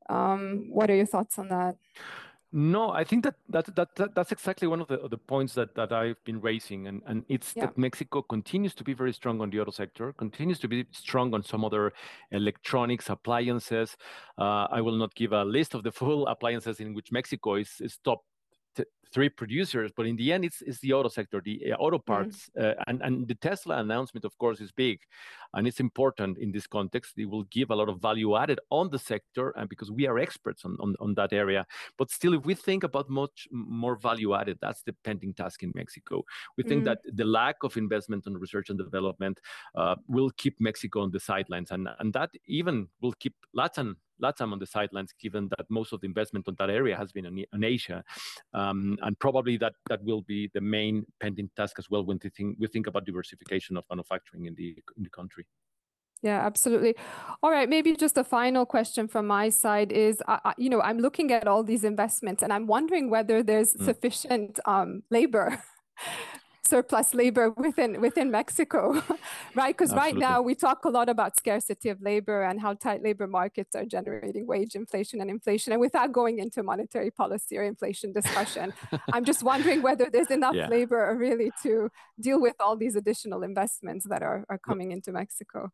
Um, 0.10 0.68
what 0.70 0.90
are 0.90 0.96
your 0.96 1.06
thoughts 1.08 1.40
on 1.40 1.50
that? 1.50 1.76
No, 2.52 2.90
I 2.90 3.04
think 3.04 3.26
that, 3.26 3.36
that, 3.50 3.76
that, 3.76 3.96
that 3.96 4.16
that's 4.16 4.32
exactly 4.32 4.68
one 4.68 4.82
of 4.82 4.88
the, 4.88 5.08
the 5.08 5.18
points 5.18 5.54
that, 5.54 5.76
that 5.76 5.92
I've 5.92 6.24
been 6.24 6.42
raising, 6.42 6.88
and, 6.88 7.04
and 7.06 7.24
it's 7.30 7.54
yeah. 7.56 7.68
that 7.68 7.78
Mexico 7.78 8.24
continues 8.24 8.74
to 8.76 8.84
be 8.84 8.96
very 8.96 9.14
strong 9.14 9.40
on 9.40 9.52
the 9.52 9.60
auto 9.60 9.70
sector, 9.70 10.14
continues 10.14 10.58
to 10.60 10.68
be 10.68 10.88
strong 10.92 11.36
on 11.36 11.44
some 11.44 11.64
other 11.64 11.94
electronics 12.32 13.10
appliances. 13.10 13.96
Uh, 14.40 14.66
I 14.72 14.82
will 14.82 14.96
not 14.96 15.14
give 15.14 15.32
a 15.32 15.44
list 15.44 15.76
of 15.76 15.84
the 15.84 15.92
full 15.92 16.26
appliances 16.26 16.80
in 16.80 16.96
which 16.96 17.12
Mexico 17.12 17.54
is, 17.56 17.76
is 17.82 18.00
top 18.04 18.24
three 19.12 19.30
producers, 19.30 19.92
but 19.96 20.06
in 20.06 20.16
the 20.16 20.32
end, 20.32 20.46
it's, 20.46 20.62
it's 20.62 20.80
the 20.80 20.94
auto 20.94 21.10
sector, 21.10 21.42
the 21.44 21.74
uh, 21.74 21.76
auto 21.78 21.98
mm. 21.98 22.06
parts. 22.06 22.50
Mm. 22.58 22.72
Uh, 22.72 22.84
and, 22.88 23.02
and 23.02 23.28
the 23.28 23.36
Tesla 23.36 23.78
announcement, 23.78 24.26
of 24.26 24.38
course, 24.38 24.62
is 24.62 24.72
big 24.72 25.00
and 25.56 25.68
it's 25.68 25.80
important 25.80 26.38
in 26.38 26.52
this 26.52 26.68
context. 26.68 27.14
It 27.18 27.26
will 27.26 27.44
give 27.44 27.72
a 27.72 27.76
lot 27.76 27.90
of 27.90 28.00
value 28.00 28.38
added 28.38 28.60
on 28.70 28.90
the 28.90 29.00
sector 29.00 29.52
and 29.58 29.68
because 29.68 29.92
we 29.92 30.08
are 30.08 30.20
experts 30.20 30.64
on, 30.64 30.78
on, 30.80 30.96
on 31.00 31.16
that 31.16 31.34
area. 31.34 31.66
But 31.98 32.12
still, 32.12 32.34
if 32.34 32.46
we 32.46 32.54
think 32.54 32.84
about 32.84 33.10
much 33.10 33.48
more 33.52 33.96
value 33.96 34.36
added, 34.36 34.60
that's 34.62 34.84
the 34.84 34.94
pending 35.04 35.34
task 35.34 35.64
in 35.64 35.72
Mexico. 35.76 36.24
We 36.58 36.64
think 36.64 36.84
mm. 36.84 36.86
that 36.86 37.00
the 37.14 37.26
lack 37.26 37.64
of 37.64 37.78
investment 37.78 38.28
on 38.28 38.38
research 38.38 38.70
and 38.70 38.78
development 38.78 39.40
uh, 39.76 39.96
will 40.08 40.30
keep 40.38 40.60
Mexico 40.60 41.02
on 41.02 41.12
the 41.12 41.20
sidelines. 41.20 41.72
And, 41.72 41.90
and 42.00 42.14
that 42.14 42.30
even 42.46 42.88
will 43.02 43.14
keep 43.14 43.34
Latin 43.54 43.96
LATAM 44.22 44.52
on 44.52 44.60
the 44.60 44.66
sidelines, 44.66 45.14
given 45.20 45.50
that 45.58 45.66
most 45.70 45.94
of 45.94 46.02
the 46.02 46.08
investment 46.08 46.48
on 46.48 46.56
that 46.60 46.70
area 46.70 46.96
has 46.96 47.12
been 47.12 47.26
in, 47.26 47.46
in 47.54 47.64
Asia, 47.64 48.04
um, 48.54 48.98
and 49.02 49.18
probably 49.20 49.58
that 49.58 49.74
that 49.90 50.04
will 50.04 50.22
be 50.22 50.50
the 50.54 50.62
main 50.62 51.06
pending 51.20 51.50
task 51.56 51.80
as 51.80 51.90
well 51.90 52.06
when 52.06 52.20
we 52.24 52.30
think 52.30 52.58
we 52.60 52.68
think 52.68 52.88
about 52.88 53.06
diversification 53.06 53.78
of 53.78 53.84
manufacturing 53.90 54.46
in 54.46 54.56
the 54.56 54.76
in 54.98 55.04
the 55.04 55.10
country. 55.10 55.46
Yeah, 56.22 56.46
absolutely. 56.46 56.96
All 57.42 57.50
right, 57.50 57.70
maybe 57.70 57.96
just 57.96 58.18
a 58.18 58.26
final 58.26 58.66
question 58.66 59.08
from 59.08 59.26
my 59.26 59.48
side 59.48 59.94
is, 59.94 60.22
uh, 60.28 60.52
you 60.58 60.70
know, 60.70 60.82
I'm 60.82 61.00
looking 61.00 61.32
at 61.32 61.48
all 61.48 61.64
these 61.64 61.86
investments 61.86 62.44
and 62.44 62.52
I'm 62.52 62.68
wondering 62.68 63.10
whether 63.10 63.42
there's 63.42 63.74
mm. 63.74 63.86
sufficient 63.86 64.60
um, 64.66 65.04
labor 65.10 65.64
surplus 66.70 67.14
labor 67.14 67.50
within 67.50 68.00
within 68.00 68.30
Mexico, 68.32 69.02
right? 69.56 69.76
Because 69.76 69.94
right 69.94 70.16
now 70.16 70.42
we 70.42 70.54
talk 70.56 70.86
a 70.86 70.90
lot 70.90 71.10
about 71.10 71.36
scarcity 71.38 71.90
of 71.90 72.02
labor 72.02 72.44
and 72.44 72.62
how 72.62 72.74
tight 72.74 73.02
labor 73.04 73.28
markets 73.28 73.76
are 73.76 73.86
generating 73.86 74.46
wage 74.46 74.76
inflation 74.76 75.22
and 75.22 75.30
inflation. 75.30 75.74
And 75.74 75.82
without 75.82 76.12
going 76.12 76.40
into 76.40 76.64
monetary 76.64 77.12
policy 77.12 77.58
or 77.58 77.64
inflation 77.64 78.14
discussion, 78.14 78.74
I'm 79.14 79.26
just 79.26 79.42
wondering 79.44 79.82
whether 79.82 80.10
there's 80.12 80.32
enough 80.32 80.56
yeah. 80.56 80.68
labor 80.68 81.16
really 81.18 81.52
to 81.64 81.90
deal 82.20 82.40
with 82.40 82.56
all 82.60 82.76
these 82.78 82.96
additional 82.96 83.44
investments 83.44 84.06
that 84.10 84.22
are, 84.22 84.46
are 84.50 84.60
coming 84.60 84.92
into 84.92 85.12
Mexico. 85.12 85.72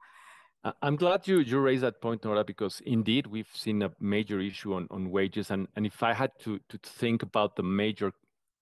I'm 0.81 0.95
glad 0.95 1.27
you, 1.27 1.39
you 1.39 1.59
raised 1.59 1.83
that 1.83 2.01
point, 2.01 2.25
Nora, 2.25 2.43
because 2.43 2.81
indeed 2.85 3.27
we've 3.27 3.53
seen 3.53 3.83
a 3.83 3.91
major 3.99 4.39
issue 4.39 4.73
on, 4.73 4.87
on 4.89 5.11
wages. 5.11 5.51
And, 5.51 5.67
and 5.75 5.85
if 5.85 6.01
I 6.01 6.13
had 6.13 6.31
to, 6.39 6.59
to 6.69 6.77
think 6.79 7.21
about 7.21 7.55
the 7.55 7.61
major 7.61 8.11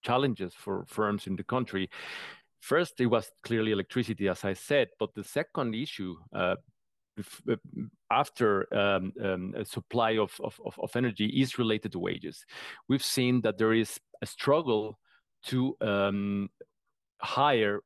challenges 0.03 0.53
for 0.53 0.85
firms 0.87 1.27
in 1.27 1.35
the 1.35 1.43
country. 1.43 1.89
First, 2.59 3.01
it 3.01 3.07
was 3.07 3.29
clearly 3.43 3.71
electricity, 3.71 4.27
as 4.29 4.45
I 4.45 4.53
said, 4.53 4.89
but 4.99 5.13
the 5.15 5.23
second 5.23 5.75
issue 5.75 6.15
uh, 6.33 6.55
uh 7.49 7.55
after 8.09 8.73
um, 8.73 9.13
um, 9.23 9.53
supply 9.65 10.17
of, 10.17 10.31
of, 10.39 10.59
of, 10.65 10.95
energy 10.95 11.25
is 11.25 11.59
related 11.59 11.91
to 11.91 11.99
wages. 11.99 12.45
We've 12.87 13.03
seen 13.03 13.41
that 13.41 13.57
there 13.57 13.73
is 13.73 13.99
a 14.21 14.25
struggle 14.25 14.97
to 15.45 15.75
um, 15.81 16.49
hire 17.21 17.81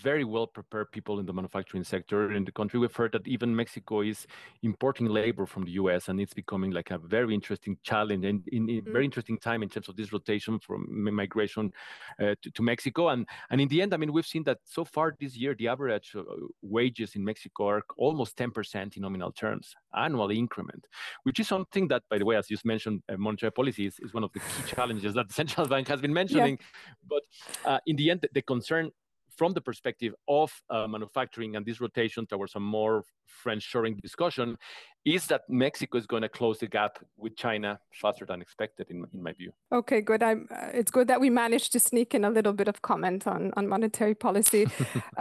very 0.00 0.24
well 0.24 0.46
prepared 0.46 0.90
people 0.92 1.18
in 1.18 1.26
the 1.26 1.32
manufacturing 1.32 1.84
sector 1.84 2.32
in 2.32 2.44
the 2.44 2.52
country. 2.52 2.78
We've 2.78 2.94
heard 2.94 3.12
that 3.12 3.26
even 3.26 3.54
Mexico 3.54 4.02
is 4.02 4.26
importing 4.62 5.06
labor 5.06 5.46
from 5.46 5.64
the 5.64 5.72
US, 5.72 6.08
and 6.08 6.20
it's 6.20 6.34
becoming 6.34 6.70
like 6.70 6.90
a 6.90 6.98
very 6.98 7.34
interesting 7.34 7.78
challenge 7.82 8.24
and 8.24 8.46
in, 8.48 8.68
a 8.68 8.80
mm. 8.80 8.92
very 8.92 9.04
interesting 9.04 9.38
time 9.38 9.62
in 9.62 9.68
terms 9.68 9.88
of 9.88 9.96
this 9.96 10.12
rotation 10.12 10.58
from 10.58 10.86
migration 11.14 11.72
uh, 12.20 12.34
to, 12.42 12.50
to, 12.50 12.62
Mexico. 12.62 13.08
And, 13.08 13.26
and 13.50 13.60
in 13.60 13.68
the 13.68 13.80
end, 13.80 13.94
I 13.94 13.96
mean, 13.96 14.12
we've 14.12 14.26
seen 14.26 14.44
that 14.44 14.58
so 14.64 14.84
far 14.84 15.14
this 15.18 15.36
year, 15.36 15.54
the 15.58 15.68
average 15.68 16.14
uh, 16.14 16.22
wages 16.62 17.14
in 17.14 17.24
Mexico 17.24 17.68
are 17.68 17.82
almost 17.96 18.36
10% 18.36 18.96
in 18.96 19.02
nominal 19.02 19.32
terms, 19.32 19.74
annual 19.94 20.30
increment, 20.30 20.86
which 21.22 21.40
is 21.40 21.48
something 21.48 21.88
that, 21.88 22.02
by 22.10 22.18
the 22.18 22.24
way, 22.24 22.36
as 22.36 22.50
you 22.50 22.56
mentioned, 22.64 23.02
uh, 23.08 23.16
monetary 23.16 23.52
policy 23.52 23.86
is, 23.86 23.98
is, 24.00 24.12
one 24.12 24.24
of 24.24 24.32
the 24.32 24.40
key 24.40 24.74
challenges 24.74 25.14
that 25.14 25.28
the 25.28 25.34
central 25.42 25.66
bank 25.66 25.88
has 25.88 26.00
been 26.00 26.12
mentioning. 26.12 26.58
Yeah. 26.60 26.94
But 27.08 27.70
uh, 27.70 27.78
in 27.86 27.96
the 27.96 28.10
end, 28.10 28.26
the 28.32 28.42
concern 28.42 28.90
from 29.36 29.52
the 29.52 29.60
perspective 29.60 30.14
of 30.28 30.50
uh, 30.70 30.86
manufacturing 30.86 31.56
and 31.56 31.64
this 31.64 31.80
rotation 31.80 32.26
towards 32.26 32.54
a 32.54 32.60
more 32.60 33.04
friend-shoring 33.26 33.96
discussion 34.02 34.56
is 35.04 35.26
that 35.26 35.42
Mexico 35.48 35.98
is 35.98 36.06
going 36.06 36.22
to 36.22 36.28
close 36.28 36.58
the 36.58 36.66
gap 36.66 36.98
with 37.16 37.36
China 37.36 37.78
faster 37.92 38.26
than 38.26 38.42
expected, 38.42 38.86
in, 38.90 39.04
in 39.12 39.22
my 39.22 39.32
view. 39.32 39.52
Okay, 39.72 40.00
good. 40.00 40.22
I'm, 40.22 40.48
uh, 40.50 40.70
it's 40.74 40.90
good 40.90 41.06
that 41.08 41.20
we 41.20 41.30
managed 41.30 41.72
to 41.72 41.80
sneak 41.80 42.14
in 42.14 42.24
a 42.24 42.30
little 42.30 42.52
bit 42.52 42.66
of 42.66 42.82
comment 42.82 43.26
on, 43.26 43.52
on 43.56 43.68
monetary 43.68 44.14
policy. 44.14 44.66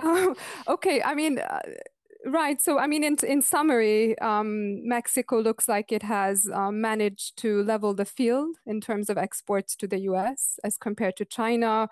uh, 0.02 0.34
okay, 0.68 1.04
I 1.04 1.14
mean, 1.14 1.40
uh, 1.40 1.60
Right. 2.28 2.60
So, 2.60 2.80
I 2.80 2.88
mean, 2.88 3.04
in, 3.04 3.18
in 3.28 3.44
summary, 3.44 4.18
um, 4.18 4.88
Mexico 4.88 5.40
looks 5.40 5.68
like 5.70 5.92
it 5.92 6.02
has 6.02 6.50
um, 6.52 6.82
managed 6.82 7.38
to 7.38 7.62
level 7.62 7.94
the 7.94 8.04
field 8.04 8.56
in 8.66 8.82
terms 8.82 9.12
of 9.12 9.18
exports 9.18 9.76
to 9.76 9.88
the 9.88 10.00
US 10.00 10.58
as 10.64 10.76
compared 10.76 11.18
to 11.18 11.26
China. 11.26 11.88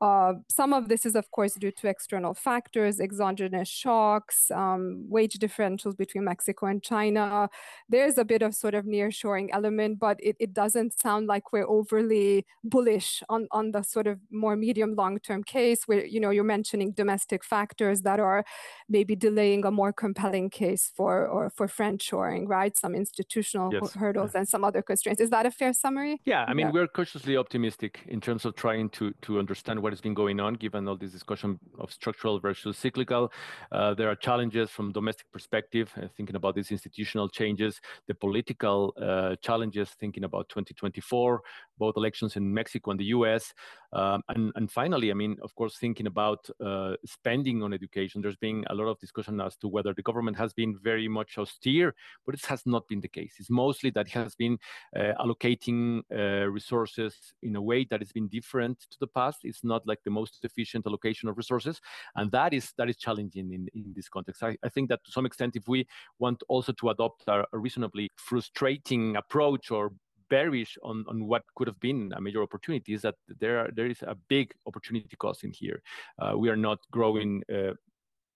Uh, 0.00 0.34
some 0.48 0.72
of 0.72 0.88
this 0.88 1.04
is, 1.04 1.16
of 1.16 1.30
course, 1.30 1.54
due 1.54 1.72
to 1.72 1.88
external 1.88 2.34
factors, 2.34 3.00
exogenous 3.00 3.68
shocks, 3.68 4.50
um, 4.50 5.04
wage 5.08 5.38
differentials 5.38 5.96
between 5.96 6.24
Mexico 6.24 6.66
and 6.66 6.82
China. 6.82 7.48
There's 7.88 8.16
a 8.18 8.24
bit 8.24 8.42
of 8.42 8.54
sort 8.54 8.74
of 8.74 8.84
nearshoring 8.84 9.48
element, 9.52 9.98
but 9.98 10.18
it, 10.22 10.36
it 10.38 10.54
doesn't 10.54 10.98
sound 11.00 11.26
like 11.26 11.52
we're 11.52 11.68
overly 11.68 12.46
bullish 12.62 13.22
on, 13.28 13.48
on 13.50 13.72
the 13.72 13.82
sort 13.82 14.06
of 14.06 14.18
more 14.30 14.56
medium 14.56 14.94
long 14.94 15.18
term 15.18 15.42
case 15.42 15.84
where, 15.86 16.06
you 16.06 16.20
know, 16.20 16.30
you're 16.30 16.44
mentioning 16.44 16.92
domestic 16.92 17.44
factors 17.44 18.02
that 18.02 18.20
are 18.20 18.44
maybe 18.88 19.16
delaying 19.16 19.64
a 19.64 19.70
more 19.70 19.92
compelling 19.92 20.50
case 20.50 20.92
for 20.94 21.26
or 21.26 21.50
for 21.50 21.66
friendshoring, 21.66 22.48
right? 22.48 22.78
Some 22.78 22.94
institutional 22.94 23.72
yes. 23.72 23.94
hurdles 23.94 24.32
yeah. 24.34 24.40
and 24.40 24.48
some 24.48 24.64
other 24.64 24.82
constraints. 24.82 25.20
Is 25.20 25.30
that 25.30 25.46
a 25.46 25.50
fair 25.50 25.72
summary? 25.72 26.20
Yeah, 26.24 26.44
I 26.46 26.54
mean, 26.54 26.66
yeah. 26.66 26.72
we're 26.72 26.86
cautiously 26.86 27.36
optimistic 27.36 28.00
in 28.06 28.20
terms 28.20 28.44
of 28.44 28.54
trying 28.54 28.90
to 28.90 29.12
to 29.22 29.38
understand 29.38 29.80
what 29.80 29.87
what 29.88 29.94
has 29.94 30.02
been 30.02 30.12
going 30.12 30.38
on, 30.38 30.52
given 30.52 30.86
all 30.86 30.96
this 30.96 31.12
discussion 31.12 31.58
of 31.78 31.90
structural 31.90 32.38
versus 32.38 32.76
cyclical. 32.76 33.32
Uh, 33.72 33.94
there 33.94 34.10
are 34.10 34.14
challenges 34.14 34.68
from 34.68 34.92
domestic 34.92 35.26
perspective, 35.32 35.90
uh, 35.96 36.08
thinking 36.14 36.36
about 36.36 36.54
these 36.54 36.70
institutional 36.70 37.26
changes, 37.26 37.80
the 38.06 38.14
political 38.14 38.92
uh, 39.00 39.34
challenges, 39.36 39.88
thinking 39.98 40.24
about 40.24 40.46
2024, 40.50 41.40
both 41.78 41.96
elections 41.96 42.36
in 42.36 42.52
Mexico 42.52 42.90
and 42.90 43.00
the 43.00 43.06
US. 43.16 43.54
Um, 43.94 44.22
and, 44.28 44.52
and 44.56 44.70
finally, 44.70 45.10
I 45.10 45.14
mean, 45.14 45.38
of 45.42 45.54
course, 45.54 45.78
thinking 45.78 46.06
about 46.06 46.46
uh, 46.62 46.94
spending 47.06 47.62
on 47.62 47.72
education, 47.72 48.20
there's 48.20 48.36
been 48.36 48.64
a 48.68 48.74
lot 48.74 48.88
of 48.88 48.98
discussion 48.98 49.40
as 49.40 49.56
to 49.56 49.68
whether 49.68 49.94
the 49.94 50.02
government 50.02 50.36
has 50.36 50.52
been 50.52 50.76
very 50.82 51.08
much 51.08 51.38
austere, 51.38 51.94
but 52.26 52.34
it 52.34 52.44
has 52.44 52.66
not 52.66 52.86
been 52.88 53.00
the 53.00 53.08
case. 53.08 53.36
It's 53.38 53.48
mostly 53.48 53.88
that 53.90 54.08
it 54.08 54.12
has 54.12 54.34
been 54.34 54.58
uh, 54.94 55.12
allocating 55.18 56.02
uh, 56.14 56.46
resources 56.50 57.14
in 57.42 57.56
a 57.56 57.62
way 57.62 57.86
that 57.90 58.00
has 58.00 58.12
been 58.12 58.28
different 58.28 58.80
to 58.80 58.98
the 59.00 59.06
past. 59.06 59.38
It's 59.44 59.64
not 59.64 59.77
not 59.78 59.86
like 59.86 60.02
the 60.04 60.10
most 60.10 60.44
efficient 60.44 60.86
allocation 60.86 61.28
of 61.28 61.36
resources, 61.36 61.80
and 62.16 62.30
that 62.32 62.52
is 62.52 62.72
that 62.78 62.88
is 62.88 62.96
challenging 62.96 63.52
in, 63.52 63.68
in 63.74 63.92
this 63.94 64.08
context. 64.08 64.42
I, 64.42 64.56
I 64.64 64.68
think 64.68 64.88
that 64.88 65.04
to 65.04 65.12
some 65.12 65.26
extent, 65.26 65.56
if 65.56 65.68
we 65.68 65.86
want 66.18 66.42
also 66.48 66.72
to 66.72 66.90
adopt 66.90 67.22
a, 67.28 67.44
a 67.52 67.58
reasonably 67.58 68.08
frustrating 68.16 69.16
approach 69.16 69.70
or 69.70 69.92
bearish 70.30 70.76
on, 70.82 71.04
on 71.08 71.26
what 71.26 71.42
could 71.56 71.66
have 71.66 71.80
been 71.80 72.12
a 72.16 72.20
major 72.20 72.42
opportunity 72.42 72.92
is 72.92 73.02
that 73.02 73.14
there 73.40 73.60
are, 73.60 73.70
there 73.74 73.86
is 73.86 74.02
a 74.02 74.14
big 74.28 74.52
opportunity 74.66 75.16
cost 75.18 75.42
in 75.44 75.50
here. 75.50 75.80
Uh, 76.18 76.36
we 76.36 76.50
are 76.50 76.56
not 76.56 76.78
growing 76.90 77.42
uh, 77.50 77.72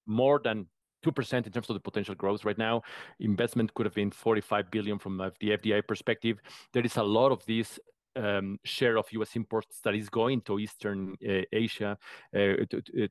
more 0.07 0.41
than 0.43 0.67
2% 1.05 1.47
in 1.47 1.53
terms 1.53 1.69
of 1.69 1.75
the 1.75 1.81
potential 1.81 2.15
growth 2.15 2.45
right 2.45 2.59
now. 2.59 2.81
Investment 3.21 3.75
could 3.75 3.87
have 3.87 3.95
been 3.95 4.11
45 4.11 4.71
billion 4.71 4.99
from 4.99 5.19
the 5.19 5.51
FDI 5.59 5.87
perspective. 5.87 6.39
There 6.73 6.85
is 6.85 6.97
a 6.97 7.03
lot 7.03 7.33
of 7.33 7.45
these 7.45 7.79
um, 8.17 8.59
share 8.65 8.97
of 8.97 9.07
U.S. 9.13 9.37
imports 9.37 9.81
that 9.85 9.95
is 9.95 10.09
going 10.09 10.41
to 10.43 10.59
Eastern 10.59 11.17
uh, 11.27 11.43
Asia, 11.53 11.97
uh, 12.35 12.39
to, 12.39 12.83
to, 12.83 13.09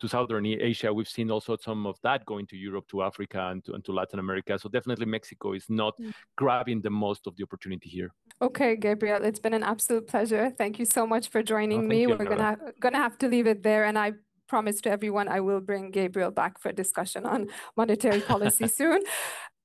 to, 0.00 0.08
Southern 0.08 0.46
Asia. 0.46 0.92
We've 0.92 1.08
seen 1.08 1.30
also 1.30 1.56
some 1.56 1.86
of 1.86 1.98
that 2.02 2.24
going 2.26 2.46
to 2.48 2.56
Europe, 2.56 2.86
to 2.88 3.02
Africa, 3.02 3.48
and 3.50 3.64
to, 3.64 3.74
and 3.74 3.84
to 3.84 3.92
Latin 3.92 4.18
America. 4.18 4.58
So 4.58 4.68
definitely 4.68 5.06
Mexico 5.06 5.52
is 5.52 5.66
not 5.68 5.94
mm. 5.98 6.12
grabbing 6.36 6.80
the 6.80 6.90
most 6.90 7.26
of 7.26 7.36
the 7.36 7.44
opportunity 7.44 7.88
here. 7.88 8.12
Okay, 8.40 8.76
Gabriel, 8.76 9.24
it's 9.24 9.40
been 9.40 9.54
an 9.54 9.62
absolute 9.62 10.06
pleasure. 10.06 10.50
Thank 10.50 10.78
you 10.78 10.84
so 10.84 11.06
much 11.06 11.28
for 11.28 11.42
joining 11.42 11.84
oh, 11.84 11.88
me. 11.88 12.02
You, 12.02 12.10
We're 12.10 12.24
gonna 12.24 12.56
gonna 12.80 12.98
have 12.98 13.18
to 13.18 13.28
leave 13.28 13.46
it 13.46 13.62
there, 13.62 13.84
and 13.84 13.98
I 13.98 14.12
promise 14.48 14.82
to 14.82 14.90
everyone 14.90 15.28
I 15.28 15.40
will 15.40 15.60
bring 15.60 15.90
Gabriel 15.90 16.30
back 16.30 16.58
for 16.58 16.72
discussion 16.72 17.24
on 17.24 17.48
monetary 17.76 18.20
policy 18.20 18.68
soon. 18.80 19.00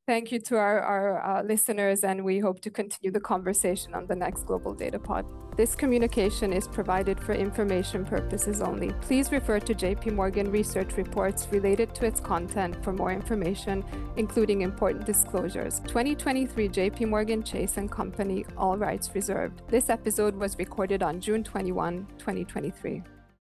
Thank 0.07 0.31
you 0.31 0.39
to 0.39 0.55
our, 0.55 0.79
our 0.79 1.39
uh, 1.39 1.43
listeners, 1.43 2.05
and 2.05 2.23
we 2.23 2.39
hope 2.39 2.61
to 2.61 2.69
continue 2.69 3.11
the 3.11 3.19
conversation 3.19 3.93
on 3.93 4.07
the 4.07 4.15
next 4.15 4.43
Global 4.45 4.73
Data 4.73 4.97
Pod. 4.97 5.25
This 5.57 5.75
communication 5.75 6.53
is 6.53 6.65
provided 6.65 7.19
for 7.19 7.33
information 7.33 8.05
purposes 8.05 8.61
only. 8.61 8.93
Please 9.01 9.33
refer 9.33 9.59
to 9.59 9.75
JP 9.75 10.13
Morgan 10.13 10.49
research 10.49 10.95
reports 10.95 11.49
related 11.51 11.93
to 11.95 12.05
its 12.05 12.21
content 12.21 12.81
for 12.85 12.93
more 12.93 13.11
information, 13.11 13.83
including 14.15 14.61
important 14.61 15.05
disclosures. 15.05 15.81
2023 15.81 16.69
JP 16.69 17.09
Morgan 17.09 17.43
Chase 17.43 17.75
and 17.75 17.91
Company, 17.91 18.45
all 18.55 18.77
rights 18.77 19.13
reserved. 19.13 19.61
This 19.67 19.89
episode 19.89 20.37
was 20.37 20.57
recorded 20.57 21.03
on 21.03 21.19
June 21.19 21.43
21, 21.43 22.07
2023. 22.17 23.03